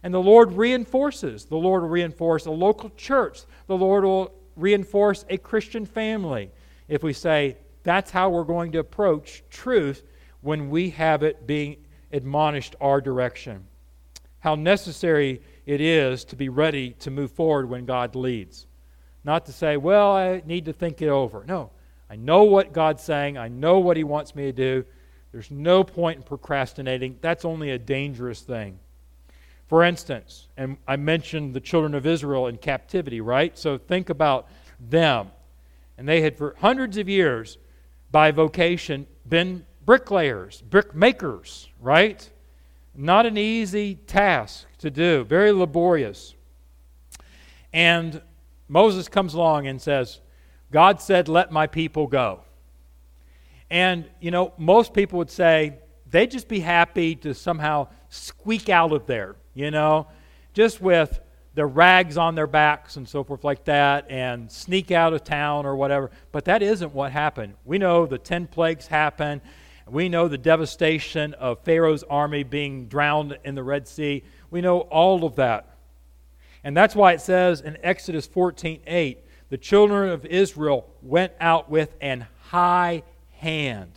[0.01, 1.45] And the Lord reinforces.
[1.45, 3.41] The Lord will reinforce a local church.
[3.67, 6.51] The Lord will reinforce a Christian family
[6.87, 10.03] if we say that's how we're going to approach truth
[10.41, 11.77] when we have it being
[12.11, 13.65] admonished our direction.
[14.39, 18.67] How necessary it is to be ready to move forward when God leads.
[19.23, 21.43] Not to say, well, I need to think it over.
[21.47, 21.71] No,
[22.09, 24.85] I know what God's saying, I know what He wants me to do.
[25.31, 27.17] There's no point in procrastinating.
[27.21, 28.79] That's only a dangerous thing.
[29.67, 33.57] For instance, and I mentioned the children of Israel in captivity, right?
[33.57, 34.47] So think about
[34.79, 35.29] them.
[35.97, 37.57] And they had, for hundreds of years,
[38.11, 42.29] by vocation, been bricklayers, brick makers, right?
[42.95, 46.35] Not an easy task to do, very laborious.
[47.73, 48.21] And
[48.67, 50.19] Moses comes along and says,
[50.71, 52.41] God said, Let my people go.
[53.69, 55.79] And, you know, most people would say
[56.09, 60.07] they'd just be happy to somehow squeak out of there, you know,
[60.53, 61.19] just with
[61.57, 65.65] the rags on their backs and so forth like that and sneak out of town
[65.65, 66.09] or whatever.
[66.31, 67.55] But that isn't what happened.
[67.65, 69.41] We know the 10 plagues happened
[69.89, 74.23] we know the devastation of Pharaoh's army being drowned in the Red Sea.
[74.51, 75.77] We know all of that.
[76.63, 81.69] And that's why it says in Exodus 14 8, the children of Israel went out
[81.69, 83.03] with an high
[83.37, 83.91] hand.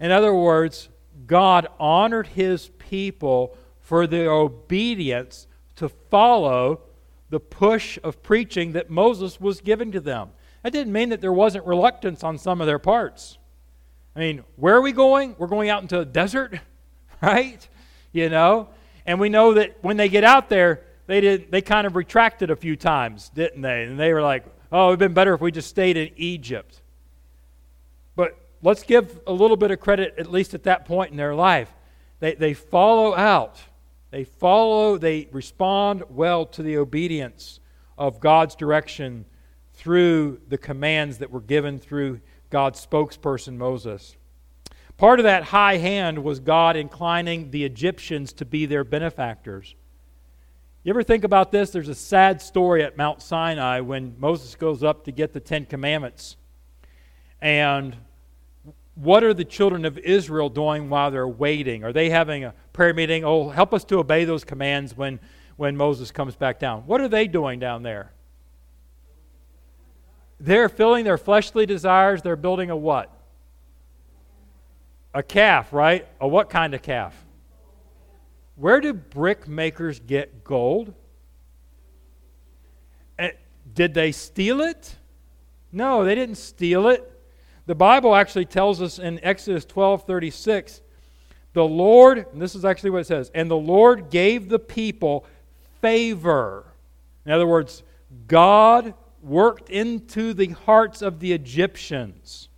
[0.00, 0.88] In other words,
[1.26, 6.80] God honored his people for their obedience to follow
[7.30, 10.30] the push of preaching that Moses was giving to them.
[10.62, 13.38] That didn't mean that there wasn't reluctance on some of their parts.
[14.14, 15.36] I mean, where are we going?
[15.38, 16.58] We're going out into the desert,
[17.22, 17.68] right?
[18.12, 18.68] You know?
[19.04, 22.50] And we know that when they get out there, they did they kind of retracted
[22.50, 23.84] a few times, didn't they?
[23.84, 26.82] And they were like, "Oh, it'd been better if we just stayed in Egypt."
[28.16, 31.34] But let's give a little bit of credit at least at that point in their
[31.34, 31.72] life.
[32.18, 33.60] They they follow out.
[34.16, 37.60] They follow, they respond well to the obedience
[37.98, 39.26] of God's direction
[39.74, 44.16] through the commands that were given through God's spokesperson, Moses.
[44.96, 49.74] Part of that high hand was God inclining the Egyptians to be their benefactors.
[50.82, 51.68] You ever think about this?
[51.68, 55.66] There's a sad story at Mount Sinai when Moses goes up to get the Ten
[55.66, 56.38] Commandments.
[57.42, 57.94] And
[58.96, 61.84] what are the children of Israel doing while they're waiting?
[61.84, 63.24] Are they having a prayer meeting?
[63.24, 65.20] Oh, help us to obey those commands when,
[65.56, 66.86] when Moses comes back down.
[66.86, 68.12] What are they doing down there?
[70.40, 72.22] They're filling their fleshly desires.
[72.22, 73.12] They're building a what?
[75.12, 76.08] A calf, right?
[76.18, 77.14] A what kind of calf?
[78.54, 80.94] Where do brick makers get gold?
[83.18, 83.32] Eh,
[83.74, 84.96] did they steal it?
[85.70, 87.12] No, they didn't steal it.
[87.66, 90.80] The Bible actually tells us in Exodus 12 36,
[91.52, 95.26] the Lord, this is actually what it says, and the Lord gave the people
[95.80, 96.64] favor.
[97.24, 97.82] In other words,
[98.28, 102.48] God worked into the hearts of the Egyptians.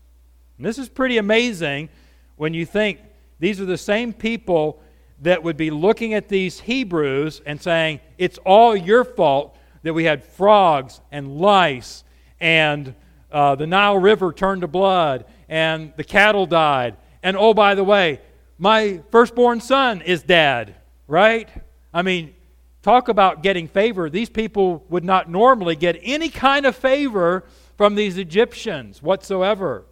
[0.59, 1.89] And this is pretty amazing
[2.37, 3.01] when you think
[3.39, 4.83] these are the same people
[5.21, 10.05] that would be looking at these Hebrews and saying, It's all your fault that we
[10.05, 12.05] had frogs and lice
[12.41, 12.95] and
[13.31, 16.97] uh, the Nile River turned to blood and the cattle died.
[17.23, 18.21] And oh, by the way,
[18.59, 20.77] my firstborn son is dead,
[21.07, 21.49] right?
[21.93, 22.35] I mean,
[22.83, 24.11] talk about getting favor.
[24.11, 27.45] These people would not normally get any kind of favor
[27.77, 29.85] from these Egyptians whatsoever.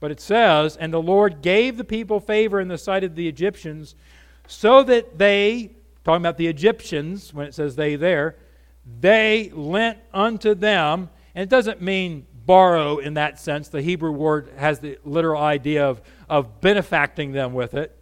[0.00, 3.28] But it says, And the Lord gave the people favor in the sight of the
[3.28, 3.94] Egyptians,
[4.46, 5.72] so that they,
[6.04, 8.36] talking about the Egyptians, when it says they there,
[9.00, 11.10] they lent unto them.
[11.34, 13.68] And it doesn't mean borrow in that sense.
[13.68, 17.96] The Hebrew word has the literal idea of, of benefacting them with it.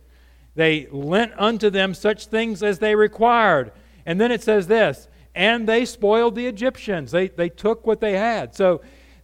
[0.54, 3.72] They lent unto them such things as they required
[4.08, 7.10] and then it says this, and they spoiled the Egyptians.
[7.10, 8.54] They, they took what they had.
[8.54, 8.80] So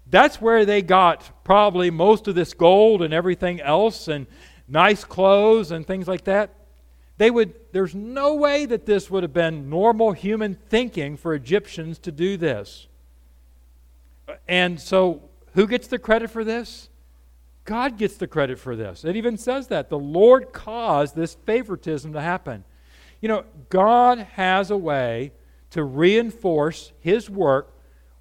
[0.06, 4.26] that's where they got probably most of this gold and everything else and
[4.68, 6.54] nice clothes and things like that.
[7.16, 11.98] They would, there's no way that this would have been normal human thinking for Egyptians
[12.00, 12.86] to do this.
[14.48, 15.22] And so,
[15.54, 16.88] who gets the credit for this?
[17.64, 19.04] God gets the credit for this.
[19.04, 19.88] It even says that.
[19.88, 22.64] The Lord caused this favoritism to happen.
[23.20, 25.32] You know, God has a way
[25.70, 27.72] to reinforce His work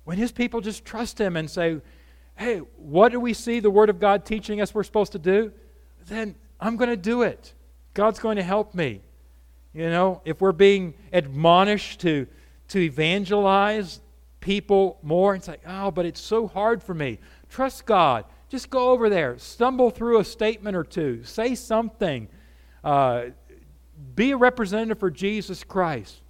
[0.06, 1.82] when His people just trust Him and say,
[2.36, 5.52] hey, what do we see the Word of God teaching us we're supposed to do?
[6.08, 7.54] Then I'm going to do it.
[7.94, 9.02] God's going to help me.
[9.74, 12.28] You know, if we're being admonished to,
[12.70, 14.00] to evangelize
[14.44, 17.18] people more, it's like, oh, but it's so hard for me.
[17.50, 18.26] Trust God.
[18.50, 22.28] Just go over there, stumble through a statement or two, say something.
[22.84, 23.28] Uh,
[24.16, 26.22] be a representative for Jesus Christ.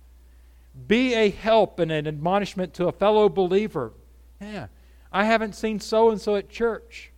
[0.88, 3.94] Be a help and an admonishment to a fellow believer.
[4.40, 4.68] Yeah,
[5.12, 7.12] I haven't seen so and so at church.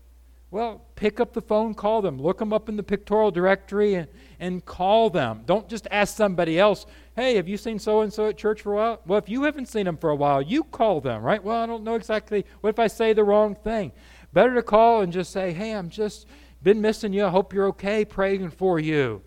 [0.55, 2.17] Well, pick up the phone, call them.
[2.17, 4.07] Look them up in the pictorial directory and,
[4.39, 5.41] and call them.
[5.45, 6.85] Don't just ask somebody else,
[7.17, 9.01] hey, have you seen so and so at church for a while?
[9.05, 11.43] Well, if you haven't seen them for a while, you call them, right?
[11.43, 12.45] Well, I don't know exactly.
[12.61, 13.91] What if I say the wrong thing?
[14.31, 16.25] Better to call and just say, hey, I'm just
[16.63, 17.25] been missing you.
[17.25, 19.23] I hope you're okay, praying for you.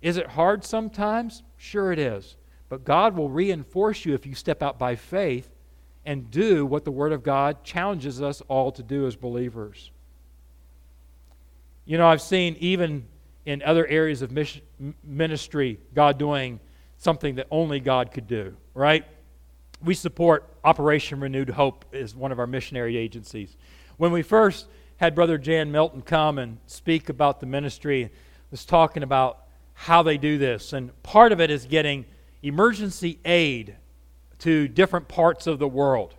[0.00, 1.44] Is it hard sometimes?
[1.56, 2.36] Sure, it is.
[2.68, 5.48] But God will reinforce you if you step out by faith
[6.04, 9.92] and do what the Word of God challenges us all to do as believers.
[11.84, 13.06] You know, I've seen even
[13.44, 14.30] in other areas of
[15.02, 16.60] ministry, God doing
[16.98, 19.04] something that only God could do, right?
[19.82, 23.56] We support Operation Renewed Hope as one of our missionary agencies.
[23.96, 24.66] When we first
[24.98, 28.12] had Brother Jan Milton come and speak about the ministry,
[28.52, 29.38] was talking about
[29.74, 30.72] how they do this.
[30.72, 32.04] And part of it is getting
[32.42, 33.74] emergency aid
[34.40, 36.14] to different parts of the world.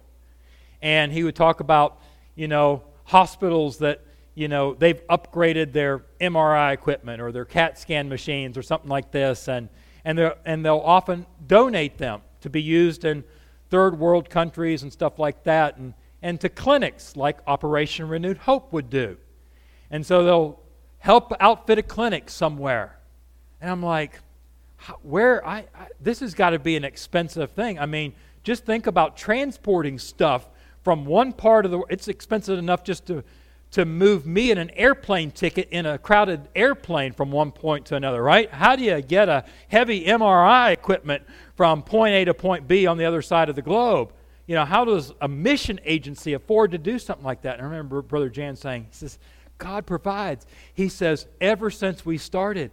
[0.82, 2.01] And he would talk about,
[2.36, 4.01] you know, hospitals that,
[4.36, 9.12] you know, they've upgraded their MRI equipment or their CAT scan machines or something like
[9.12, 9.48] this.
[9.48, 9.70] And,
[10.06, 13.24] and, and they'll often donate them to be used in
[13.70, 15.78] third world countries and stuff like that.
[15.78, 19.18] And, and to clinics like Operation Renewed Hope would do.
[19.92, 20.60] And so they'll
[21.00, 22.98] help outfit a clinic somewhere
[23.64, 24.20] and I'm like,
[25.04, 27.80] where I, I this has got to be an expensive thing.
[27.80, 28.14] I mean,
[28.44, 30.50] just think about transporting stuff
[30.84, 33.24] from one part of the it's expensive enough just to
[33.74, 37.96] to move me in an airplane ticket in a crowded airplane from one point to
[37.96, 38.50] another, right?
[38.52, 41.24] How do you get a heavy MRI equipment
[41.56, 44.14] from point A to point B on the other side of the globe?
[44.48, 47.58] You know, how does a mission agency afford to do something like that?
[47.58, 49.20] And I remember Brother Jan saying, he says,
[49.58, 50.46] God provides.
[50.74, 52.72] He says, ever since we started,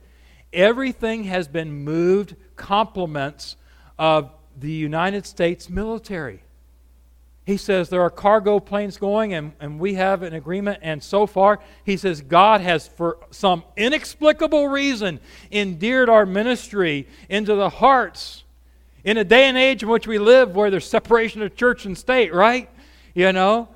[0.52, 3.56] Everything has been moved compliments
[3.98, 6.42] of the United States military.
[7.44, 10.80] He says there are cargo planes going, and, and we have an agreement.
[10.82, 15.20] And so far, he says God has, for some inexplicable reason,
[15.50, 18.44] endeared our ministry into the hearts
[19.02, 21.96] in a day and age in which we live where there's separation of church and
[21.96, 22.70] state, right?
[23.14, 23.68] You know?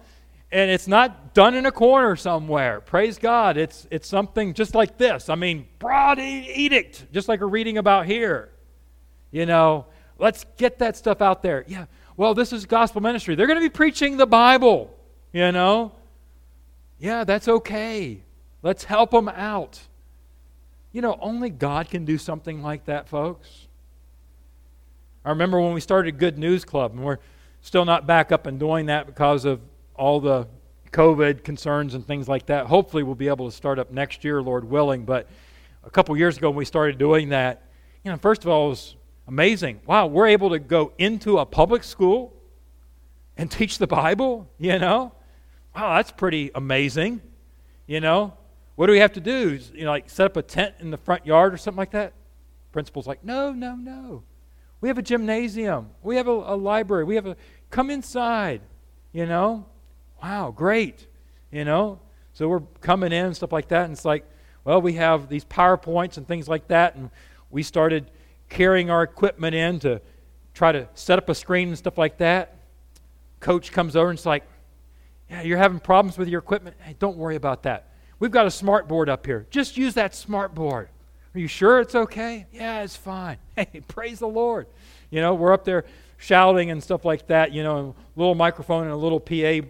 [0.54, 2.80] and it's not done in a corner somewhere.
[2.80, 3.56] Praise God.
[3.56, 5.28] It's, it's something just like this.
[5.28, 8.52] I mean, broad edict, just like we're reading about here.
[9.32, 9.86] You know,
[10.16, 11.64] let's get that stuff out there.
[11.66, 11.86] Yeah,
[12.16, 13.34] well, this is gospel ministry.
[13.34, 14.94] They're going to be preaching the Bible,
[15.32, 15.92] you know.
[16.98, 18.20] Yeah, that's okay.
[18.62, 19.80] Let's help them out.
[20.92, 23.66] You know, only God can do something like that, folks.
[25.24, 27.18] I remember when we started Good News Club, and we're
[27.62, 29.60] still not back up and doing that because of
[29.96, 30.46] all the
[30.92, 32.66] COVID concerns and things like that.
[32.66, 35.04] Hopefully, we'll be able to start up next year, Lord willing.
[35.04, 35.28] But
[35.82, 37.62] a couple years ago, when we started doing that,
[38.04, 38.96] you know, first of all, it was
[39.26, 39.80] amazing.
[39.86, 42.32] Wow, we're able to go into a public school
[43.36, 45.12] and teach the Bible, you know?
[45.74, 47.20] Wow, that's pretty amazing.
[47.86, 48.34] You know,
[48.76, 49.58] what do we have to do?
[49.74, 52.12] You know, like set up a tent in the front yard or something like that?
[52.72, 54.22] Principal's like, no, no, no.
[54.80, 55.90] We have a gymnasium.
[56.02, 57.04] We have a, a library.
[57.04, 57.36] We have a
[57.70, 58.60] come inside.
[59.12, 59.66] You know,
[60.22, 61.06] wow, great.
[61.50, 62.00] You know,
[62.32, 64.24] so we're coming in and stuff like that, and it's like,
[64.64, 67.10] well, we have these PowerPoints and things like that, and
[67.50, 68.10] we started
[68.48, 70.00] carrying our equipment in to
[70.54, 72.56] try to set up a screen and stuff like that.
[73.40, 74.44] Coach comes over and it's like,
[75.28, 76.76] yeah, you're having problems with your equipment.
[76.80, 77.88] Hey, don't worry about that.
[78.18, 79.46] We've got a smart board up here.
[79.50, 80.88] Just use that smart board.
[81.34, 82.46] Are you sure it's okay?
[82.52, 83.38] Yeah, it's fine.
[83.56, 84.66] Hey, praise the Lord.
[85.10, 85.84] You know, we're up there
[86.16, 89.66] shouting and stuff like that, you know, a little microphone and a little PA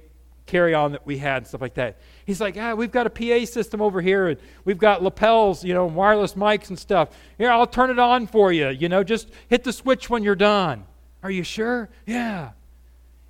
[0.46, 1.98] carry on that we had and stuff like that.
[2.26, 5.74] He's like, ah, we've got a PA system over here, and we've got lapels, you
[5.74, 7.10] know, wireless mics and stuff.
[7.38, 8.68] Here, I'll turn it on for you.
[8.68, 10.84] You know, just hit the switch when you're done.
[11.22, 11.88] Are you sure?
[12.06, 12.50] Yeah.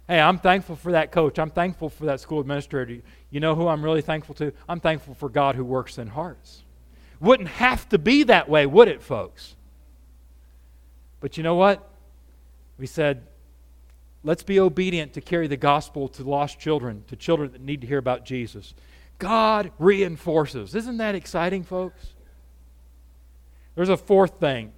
[0.09, 1.39] Hey, I'm thankful for that coach.
[1.39, 3.01] I'm thankful for that school administrator.
[3.31, 4.53] You know who I'm really thankful to?
[4.69, 6.63] I'm thankful for God who works in hearts.
[7.21, 9.55] Wouldn't have to be that way, would it, folks?
[11.21, 11.89] But you know what?
[12.77, 13.23] We said,
[14.25, 17.87] let's be obedient to carry the gospel to lost children, to children that need to
[17.87, 18.75] hear about Jesus.
[19.19, 20.75] God reinforces.
[20.75, 22.15] Isn't that exciting, folks?
[23.77, 24.73] There's a fourth thing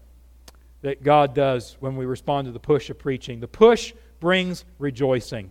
[0.82, 3.40] that God does when we respond to the push of preaching.
[3.40, 5.50] The push brings rejoicing.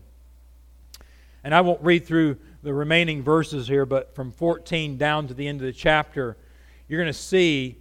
[1.43, 5.47] And I won't read through the remaining verses here, but from 14 down to the
[5.47, 6.37] end of the chapter,
[6.87, 7.77] you're going to see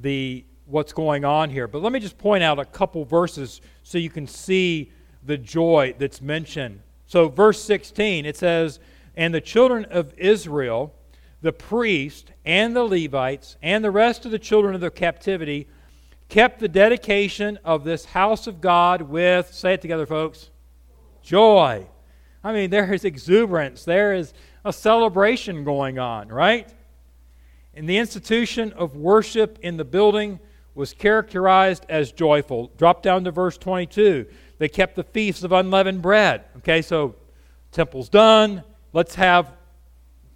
[0.00, 1.68] the what's going on here.
[1.68, 4.90] But let me just point out a couple verses so you can see
[5.26, 6.80] the joy that's mentioned.
[7.06, 8.80] So, verse 16, it says,
[9.16, 10.94] And the children of Israel,
[11.42, 15.68] the priest, and the Levites, and the rest of the children of the captivity,
[16.28, 20.50] kept the dedication of this house of God with, say it together, folks,
[21.22, 21.86] joy.
[22.42, 24.32] I mean, there is exuberance, there is
[24.64, 26.72] a celebration going on, right?
[27.74, 30.40] And the institution of worship in the building
[30.74, 32.70] was characterized as joyful.
[32.76, 34.26] Drop down to verse 22.
[34.58, 36.44] They kept the feasts of unleavened bread.
[36.58, 37.14] Okay, so
[37.72, 38.62] temple's done.
[38.92, 39.52] Let's have,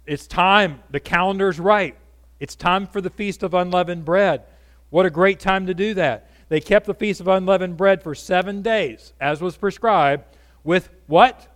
[0.05, 0.81] it's time.
[0.91, 1.95] The calendar's right.
[2.39, 4.43] It's time for the feast of unleavened bread.
[4.89, 6.29] What a great time to do that.
[6.49, 10.25] They kept the feast of unleavened bread for seven days, as was prescribed,
[10.63, 11.47] with what?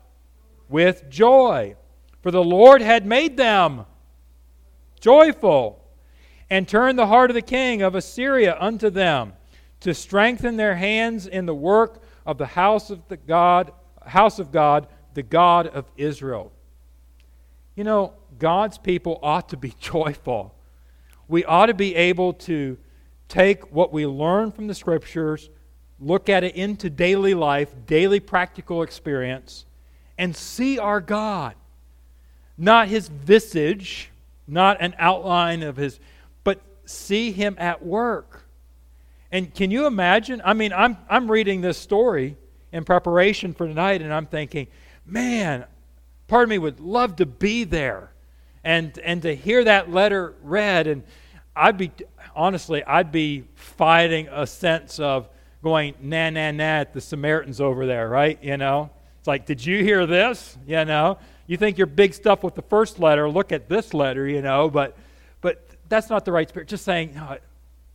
[0.69, 1.75] With joy.
[2.21, 3.85] For the Lord had made them
[4.99, 5.83] joyful
[6.49, 9.33] and turned the heart of the king of Assyria unto them,
[9.81, 13.71] to strengthen their hands in the work of the house of the God,
[14.05, 16.51] house of God, the God of Israel.
[17.75, 20.55] You know, God's people ought to be joyful.
[21.27, 22.77] We ought to be able to
[23.27, 25.49] take what we learn from the scriptures,
[25.99, 29.65] look at it into daily life, daily practical experience,
[30.17, 31.55] and see our God.
[32.57, 34.11] Not his visage,
[34.47, 35.99] not an outline of his
[36.43, 38.44] but see him at work.
[39.35, 40.41] And can you imagine?
[40.45, 42.37] I mean, I'm, I'm reading this story
[42.71, 44.67] in preparation for tonight, and I'm thinking,
[45.05, 45.65] man,
[46.29, 48.13] part of me would love to be there
[48.63, 50.87] and, and to hear that letter read.
[50.87, 51.03] And
[51.53, 51.91] I'd be,
[52.33, 55.27] honestly, I'd be fighting a sense of
[55.61, 58.41] going, na, na, na, at the Samaritans over there, right?
[58.41, 58.89] You know?
[59.19, 60.57] It's like, did you hear this?
[60.65, 61.17] You know?
[61.45, 64.69] You think you're big stuff with the first letter, look at this letter, you know?
[64.69, 64.95] But,
[65.41, 66.69] but that's not the right spirit.
[66.69, 67.37] Just saying, no,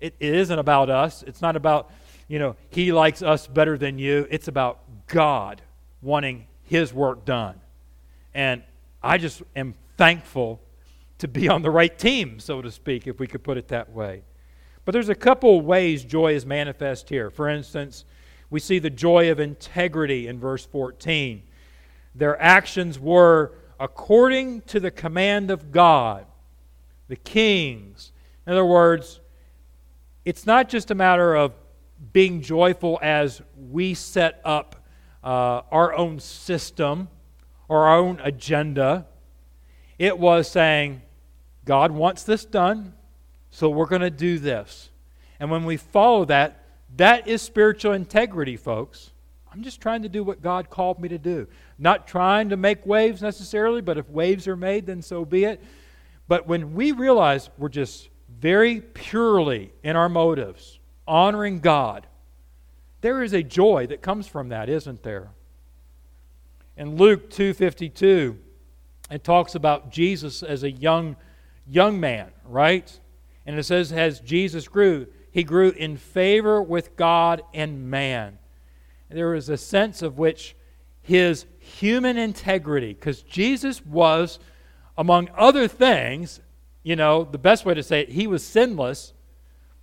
[0.00, 1.22] it, isn't about us.
[1.26, 1.90] It's not about,
[2.28, 4.26] you know, he likes us better than you.
[4.30, 5.62] It's about God
[6.02, 7.60] wanting his work done.
[8.34, 8.62] And
[9.02, 10.60] I just am thankful
[11.18, 13.90] to be on the right team, so to speak, if we could put it that
[13.90, 14.22] way.
[14.84, 17.30] But there's a couple ways joy is manifest here.
[17.30, 18.04] For instance,
[18.48, 21.42] we see the joy of integrity in verse 14.
[22.14, 26.26] Their actions were according to the command of God
[27.10, 28.12] the kings.
[28.46, 29.20] In other words,
[30.24, 31.52] it's not just a matter of
[32.12, 34.84] being joyful as we set up
[35.22, 37.08] uh, our own system
[37.68, 39.06] or our own agenda.
[39.98, 41.02] It was saying,
[41.64, 42.94] God wants this done,
[43.50, 44.90] so we're going to do this.
[45.38, 46.64] And when we follow that,
[46.96, 49.12] that is spiritual integrity, folks.
[49.52, 51.48] I'm just trying to do what God called me to do.
[51.78, 55.60] Not trying to make waves necessarily, but if waves are made, then so be it.
[56.28, 58.09] But when we realize we're just
[58.40, 62.06] very purely in our motives, honoring God,
[63.02, 65.30] there is a joy that comes from that, isn't there?
[66.76, 68.38] In Luke 2:52,
[69.10, 71.16] it talks about Jesus as a young
[71.66, 72.98] young man, right?
[73.46, 78.38] And it says as Jesus grew, he grew in favor with God and man.
[79.08, 80.56] And there was a sense of which
[81.02, 84.38] his human integrity, because Jesus was
[84.96, 86.40] among other things,
[86.82, 89.12] you know, the best way to say it, he was sinless.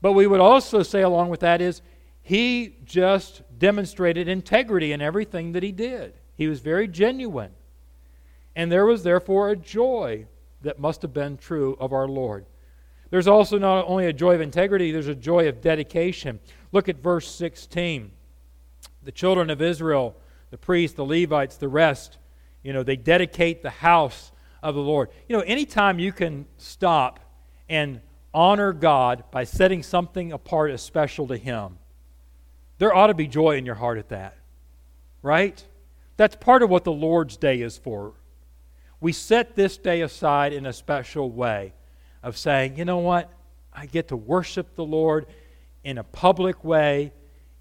[0.02, 1.82] But we would also say, along with that, is
[2.22, 6.14] he just demonstrated integrity in everything that he did.
[6.36, 7.52] He was very genuine.
[8.56, 10.26] And there was therefore a joy
[10.62, 12.46] that must have been true of our Lord.
[13.10, 16.40] There's also not only a joy of integrity, there's a joy of dedication.
[16.72, 18.12] Look at verse 16.
[19.04, 20.16] The children of Israel,
[20.50, 22.18] the priests, the Levites, the rest,
[22.64, 24.32] you know, they dedicate the house
[24.62, 25.10] of the Lord.
[25.28, 27.20] You know, anytime you can stop
[27.70, 28.02] and
[28.34, 31.78] honor God by setting something apart as special to Him,
[32.78, 34.38] there ought to be joy in your heart at that,
[35.22, 35.64] right?
[36.18, 38.14] That's part of what the Lord's Day is for.
[39.00, 41.74] We set this day aside in a special way
[42.24, 43.32] of saying, you know what?
[43.72, 45.28] I get to worship the Lord
[45.84, 47.14] in a public way,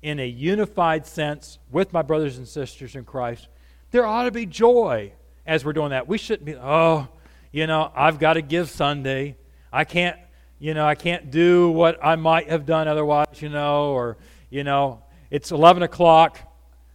[0.03, 3.49] in a unified sense with my brothers and sisters in Christ.
[3.90, 5.12] There ought to be joy
[5.47, 6.09] as we're doing that.
[6.09, 7.09] We shouldn't be, oh,
[7.53, 9.36] you know, I've got to give Sunday.
[9.72, 10.18] I can't,
[10.59, 14.16] you know, I can't do what I might have done otherwise, you know, or,
[14.51, 16.38] you know, it's 11 o'clock.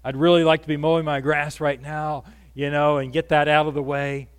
[0.03, 2.23] I'd really like to be mowing my grass right now,
[2.53, 4.29] you know, and get that out of the way.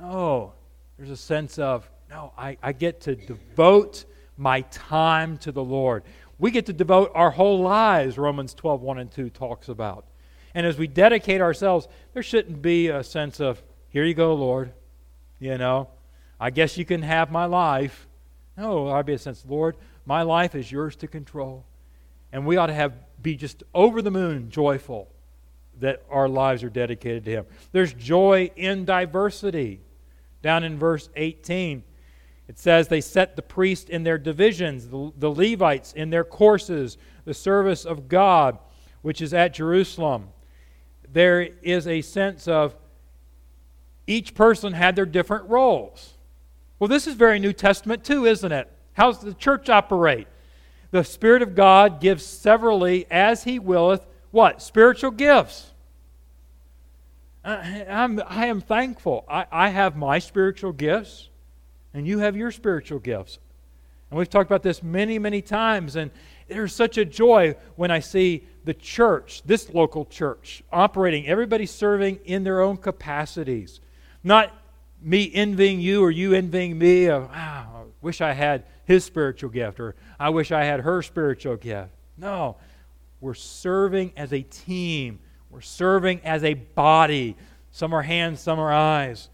[0.00, 0.52] No,
[0.96, 4.04] there's a sense of, no, I, I get to devote
[4.36, 6.04] my time to the Lord.
[6.38, 10.06] We get to devote our whole lives, Romans 12, 1 and 2 talks about.
[10.56, 14.72] And as we dedicate ourselves, there shouldn't be a sense of, here you go, Lord.
[15.38, 15.90] You know,
[16.40, 18.08] I guess you can have my life.
[18.56, 19.76] No, I'd be a sense, Lord,
[20.06, 21.66] my life is yours to control.
[22.32, 25.12] And we ought to have be just over the moon joyful
[25.80, 27.46] that our lives are dedicated to Him.
[27.72, 29.82] There's joy in diversity.
[30.40, 31.84] Down in verse 18,
[32.48, 36.96] it says, They set the priest in their divisions, the, the Levites in their courses,
[37.26, 38.58] the service of God,
[39.02, 40.28] which is at Jerusalem.
[41.16, 42.74] There is a sense of
[44.06, 46.12] each person had their different roles.
[46.78, 48.70] Well, this is very New Testament too, isn't it?
[48.92, 50.28] How does the church operate?
[50.90, 54.60] The Spirit of God gives severally as He willeth what?
[54.60, 55.72] Spiritual gifts.
[57.42, 59.24] I'm, I am thankful.
[59.26, 61.30] I, I have my spiritual gifts,
[61.94, 63.38] and you have your spiritual gifts.
[64.10, 66.10] And we've talked about this many, many times, and
[66.46, 72.18] there's such a joy when I see the church, this local church, operating, everybody serving
[72.24, 73.80] in their own capacities.
[74.24, 74.52] Not
[75.00, 77.06] me envying you or you envying me.
[77.06, 81.00] Of, wow, I wish I had his spiritual gift or I wish I had her
[81.02, 81.90] spiritual gift.
[82.18, 82.56] No,
[83.20, 85.20] we're serving as a team.
[85.48, 87.36] We're serving as a body.
[87.70, 89.30] Some are hands, some are eyes.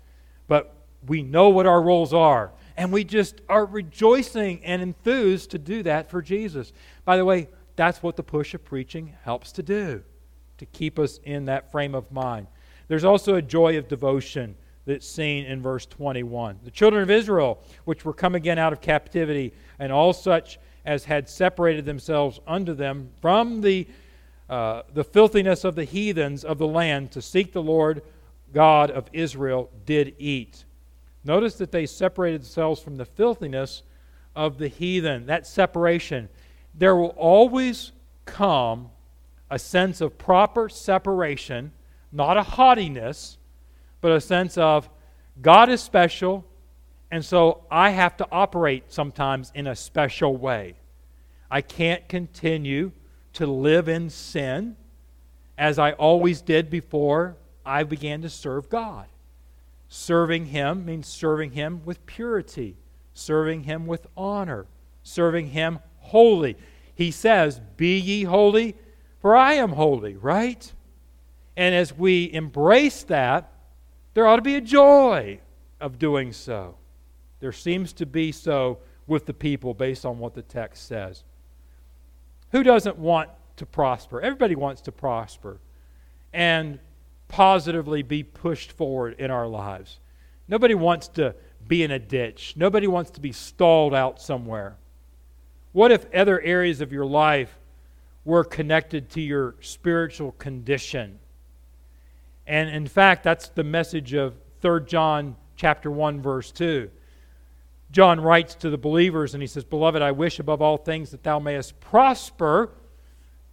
[0.46, 0.74] But
[1.06, 2.52] we know what our roles are.
[2.76, 6.74] And we just are rejoicing and enthused to do that for Jesus.
[7.06, 7.48] By the way,
[7.82, 10.04] that's what the push of preaching helps to do,
[10.56, 12.46] to keep us in that frame of mind.
[12.86, 14.54] There's also a joy of devotion
[14.86, 16.60] that's seen in verse 21.
[16.62, 21.04] The children of Israel, which were come again out of captivity, and all such as
[21.04, 23.88] had separated themselves unto them from the,
[24.48, 28.00] uh, the filthiness of the heathens of the land to seek the Lord
[28.54, 30.66] God of Israel, did eat.
[31.24, 33.82] Notice that they separated themselves from the filthiness
[34.36, 35.26] of the heathen.
[35.26, 36.28] That separation.
[36.74, 37.92] There will always
[38.24, 38.90] come
[39.50, 41.72] a sense of proper separation,
[42.10, 43.38] not a haughtiness
[44.02, 44.90] but a sense of
[45.40, 46.44] God is special,
[47.10, 50.74] and so I have to operate sometimes in a special way.
[51.50, 52.92] I can't continue
[53.34, 54.76] to live in sin
[55.56, 59.06] as I always did before I began to serve God.
[59.88, 62.76] Serving Him means serving Him with purity,
[63.14, 64.66] serving Him with honor,
[65.02, 65.78] serving Him
[66.12, 66.56] holy.
[66.94, 68.76] He says, Be ye holy,
[69.18, 70.72] for I am holy, right?
[71.56, 73.50] And as we embrace that,
[74.14, 75.40] there ought to be a joy
[75.80, 76.76] of doing so.
[77.40, 81.24] There seems to be so with the people based on what the text says.
[82.52, 84.20] Who doesn't want to prosper?
[84.20, 85.60] Everybody wants to prosper
[86.32, 86.78] and
[87.28, 89.98] positively be pushed forward in our lives.
[90.46, 91.34] Nobody wants to
[91.66, 94.76] be in a ditch, nobody wants to be stalled out somewhere.
[95.72, 97.58] What if other areas of your life
[98.24, 101.18] were connected to your spiritual condition?
[102.46, 106.90] And in fact, that's the message of 3 John chapter 1 verse 2.
[107.90, 111.22] John writes to the believers and he says, "Beloved, I wish above all things that
[111.22, 112.70] thou mayest prosper,"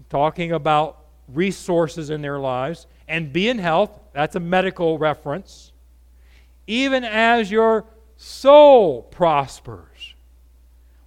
[0.09, 5.71] talking about resources in their lives, and be in health, that's a medical reference,
[6.67, 9.88] even as your soul prospers.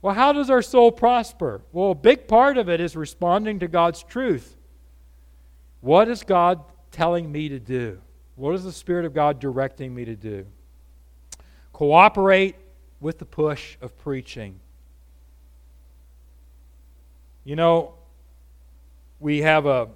[0.03, 1.63] Well, how does our soul prosper?
[1.73, 4.57] Well, a big part of it is responding to God's truth.
[5.81, 8.01] What is God telling me to do?
[8.35, 10.45] What is the Spirit of God directing me to do?
[11.73, 12.57] Cooperate
[13.01, 14.59] with the push of preaching.
[17.45, 17.95] You know,
[19.21, 19.89] we have a,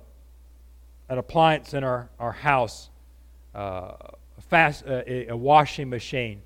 [1.09, 2.91] an appliance in our, our house,
[3.55, 3.93] uh,
[4.39, 6.43] a, fast, uh, a, a, washing machine.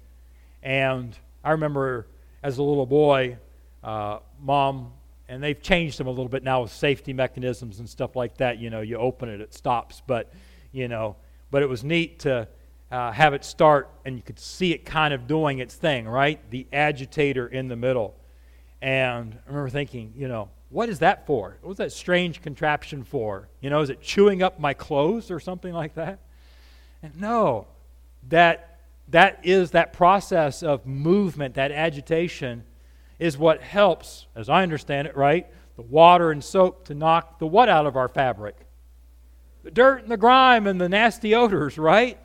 [0.63, 2.07] And I remember
[2.43, 3.39] as a little boy,
[3.83, 4.93] uh, mom
[5.31, 8.59] and they've changed them a little bit now with safety mechanisms and stuff like that.
[8.59, 10.33] You know, you open it, it stops, but
[10.73, 11.17] you know,
[11.53, 12.49] but it was neat to
[12.91, 16.41] uh, have it start, and you could see it kind of doing its thing, right?
[16.51, 18.17] The agitator in the middle,
[18.83, 21.59] and I remember thinking, you know, what is that for?
[21.61, 23.49] What was that strange contraption for?
[23.61, 26.19] You know, is it chewing up my clothes or something like that?
[27.03, 27.69] And no,
[28.29, 32.65] that that is that process of movement, that agitation
[33.21, 35.47] is what helps, as I understand it, right?
[35.77, 38.57] The water and soap to knock the what out of our fabric?
[39.63, 42.19] The dirt and the grime and the nasty odors, right?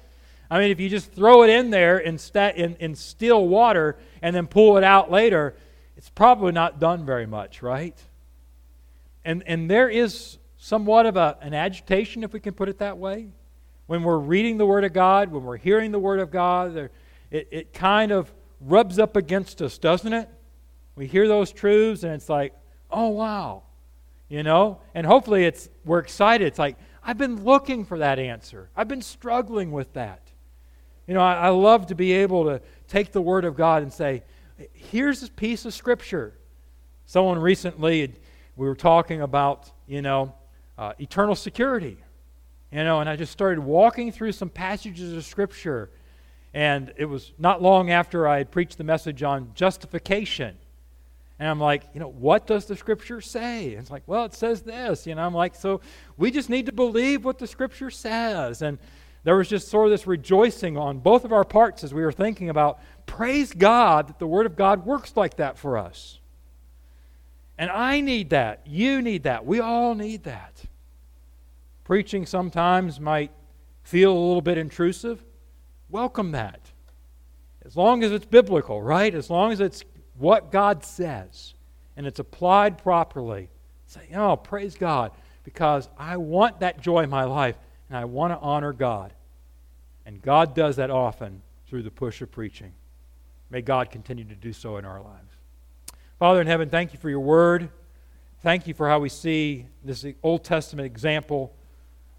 [0.49, 3.97] I mean, if you just throw it in there in, sta- in, in still water
[4.21, 5.55] and then pull it out later,
[5.97, 8.01] it's probably not done very much, right?
[9.25, 12.97] And, and there is somewhat of a, an agitation, if we can put it that
[12.97, 13.27] way.
[13.87, 16.89] When we're reading the Word of God, when we're hearing the Word of God,
[17.31, 20.29] it, it kind of rubs up against us, doesn't it?
[20.95, 22.53] We hear those truths and it's like,
[22.89, 23.63] oh, wow.
[24.29, 24.79] You know?
[24.93, 26.47] And hopefully it's, we're excited.
[26.47, 28.69] It's like, I've been looking for that answer.
[28.75, 30.21] I've been struggling with that.
[31.07, 33.93] You know, I, I love to be able to take the Word of God and
[33.93, 34.23] say,
[34.73, 36.33] here's a piece of Scripture.
[37.05, 38.13] Someone recently,
[38.55, 40.33] we were talking about, you know,
[40.77, 41.97] uh, eternal security.
[42.71, 45.91] You know, and I just started walking through some passages of Scripture.
[46.53, 50.57] And it was not long after I had preached the message on justification.
[51.37, 53.71] And I'm like, you know, what does the Scripture say?
[53.71, 55.05] And it's like, well, it says this.
[55.05, 55.81] You know, I'm like, so
[56.17, 58.61] we just need to believe what the Scripture says.
[58.61, 58.79] And
[59.25, 62.11] there was just sort of this rejoicing on both of our parts as we were
[62.11, 66.19] thinking about, praise God that the Word of God works like that for us.
[67.57, 68.61] And I need that.
[68.65, 69.45] You need that.
[69.45, 70.63] We all need that.
[71.83, 73.31] Preaching sometimes might
[73.83, 75.23] feel a little bit intrusive.
[75.89, 76.59] Welcome that.
[77.65, 79.13] As long as it's biblical, right?
[79.13, 79.83] As long as it's
[80.17, 81.53] what God says
[81.97, 83.49] and it's applied properly.
[83.87, 85.11] Say, oh, praise God,
[85.43, 87.57] because I want that joy in my life
[87.89, 89.13] and I want to honor God.
[90.05, 92.73] And God does that often through the push of preaching.
[93.49, 95.33] May God continue to do so in our lives.
[96.19, 97.69] Father in heaven, thank you for your word.
[98.41, 101.53] Thank you for how we see this Old Testament example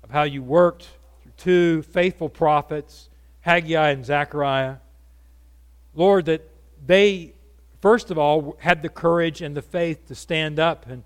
[0.03, 0.89] of how you worked
[1.23, 3.09] through two faithful prophets,
[3.41, 4.77] Haggai and Zechariah.
[5.95, 6.49] Lord, that
[6.85, 7.33] they,
[7.81, 11.05] first of all, had the courage and the faith to stand up and,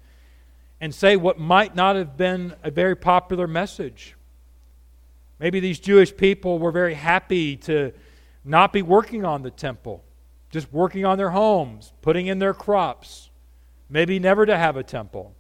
[0.81, 4.16] and say what might not have been a very popular message.
[5.39, 7.93] Maybe these Jewish people were very happy to
[8.45, 10.05] not be working on the temple
[10.51, 13.31] just working on their homes, putting in their crops,
[13.89, 15.35] maybe never to have a temple.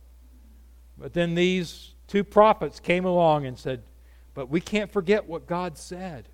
[0.96, 3.82] But then these two prophets came along and said,
[4.34, 6.28] But we can't forget what God said.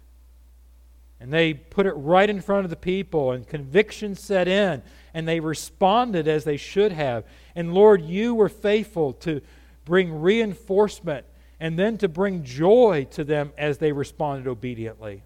[1.20, 4.82] And they put it right in front of the people, and conviction set in,
[5.14, 7.24] and they responded as they should have.
[7.54, 9.40] And Lord, you were faithful to
[9.84, 11.24] bring reinforcement
[11.58, 15.22] and then to bring joy to them as they responded obediently.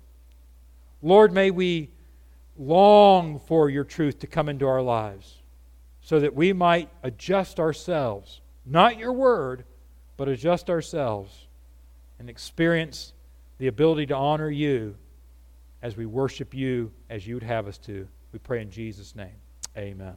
[1.03, 1.91] Lord, may we
[2.57, 5.39] long for your truth to come into our lives
[6.03, 9.65] so that we might adjust ourselves, not your word,
[10.17, 11.47] but adjust ourselves
[12.19, 13.13] and experience
[13.59, 14.95] the ability to honor you
[15.83, 18.07] as we worship you as you would have us to.
[18.33, 19.37] We pray in Jesus' name.
[19.77, 20.17] Amen.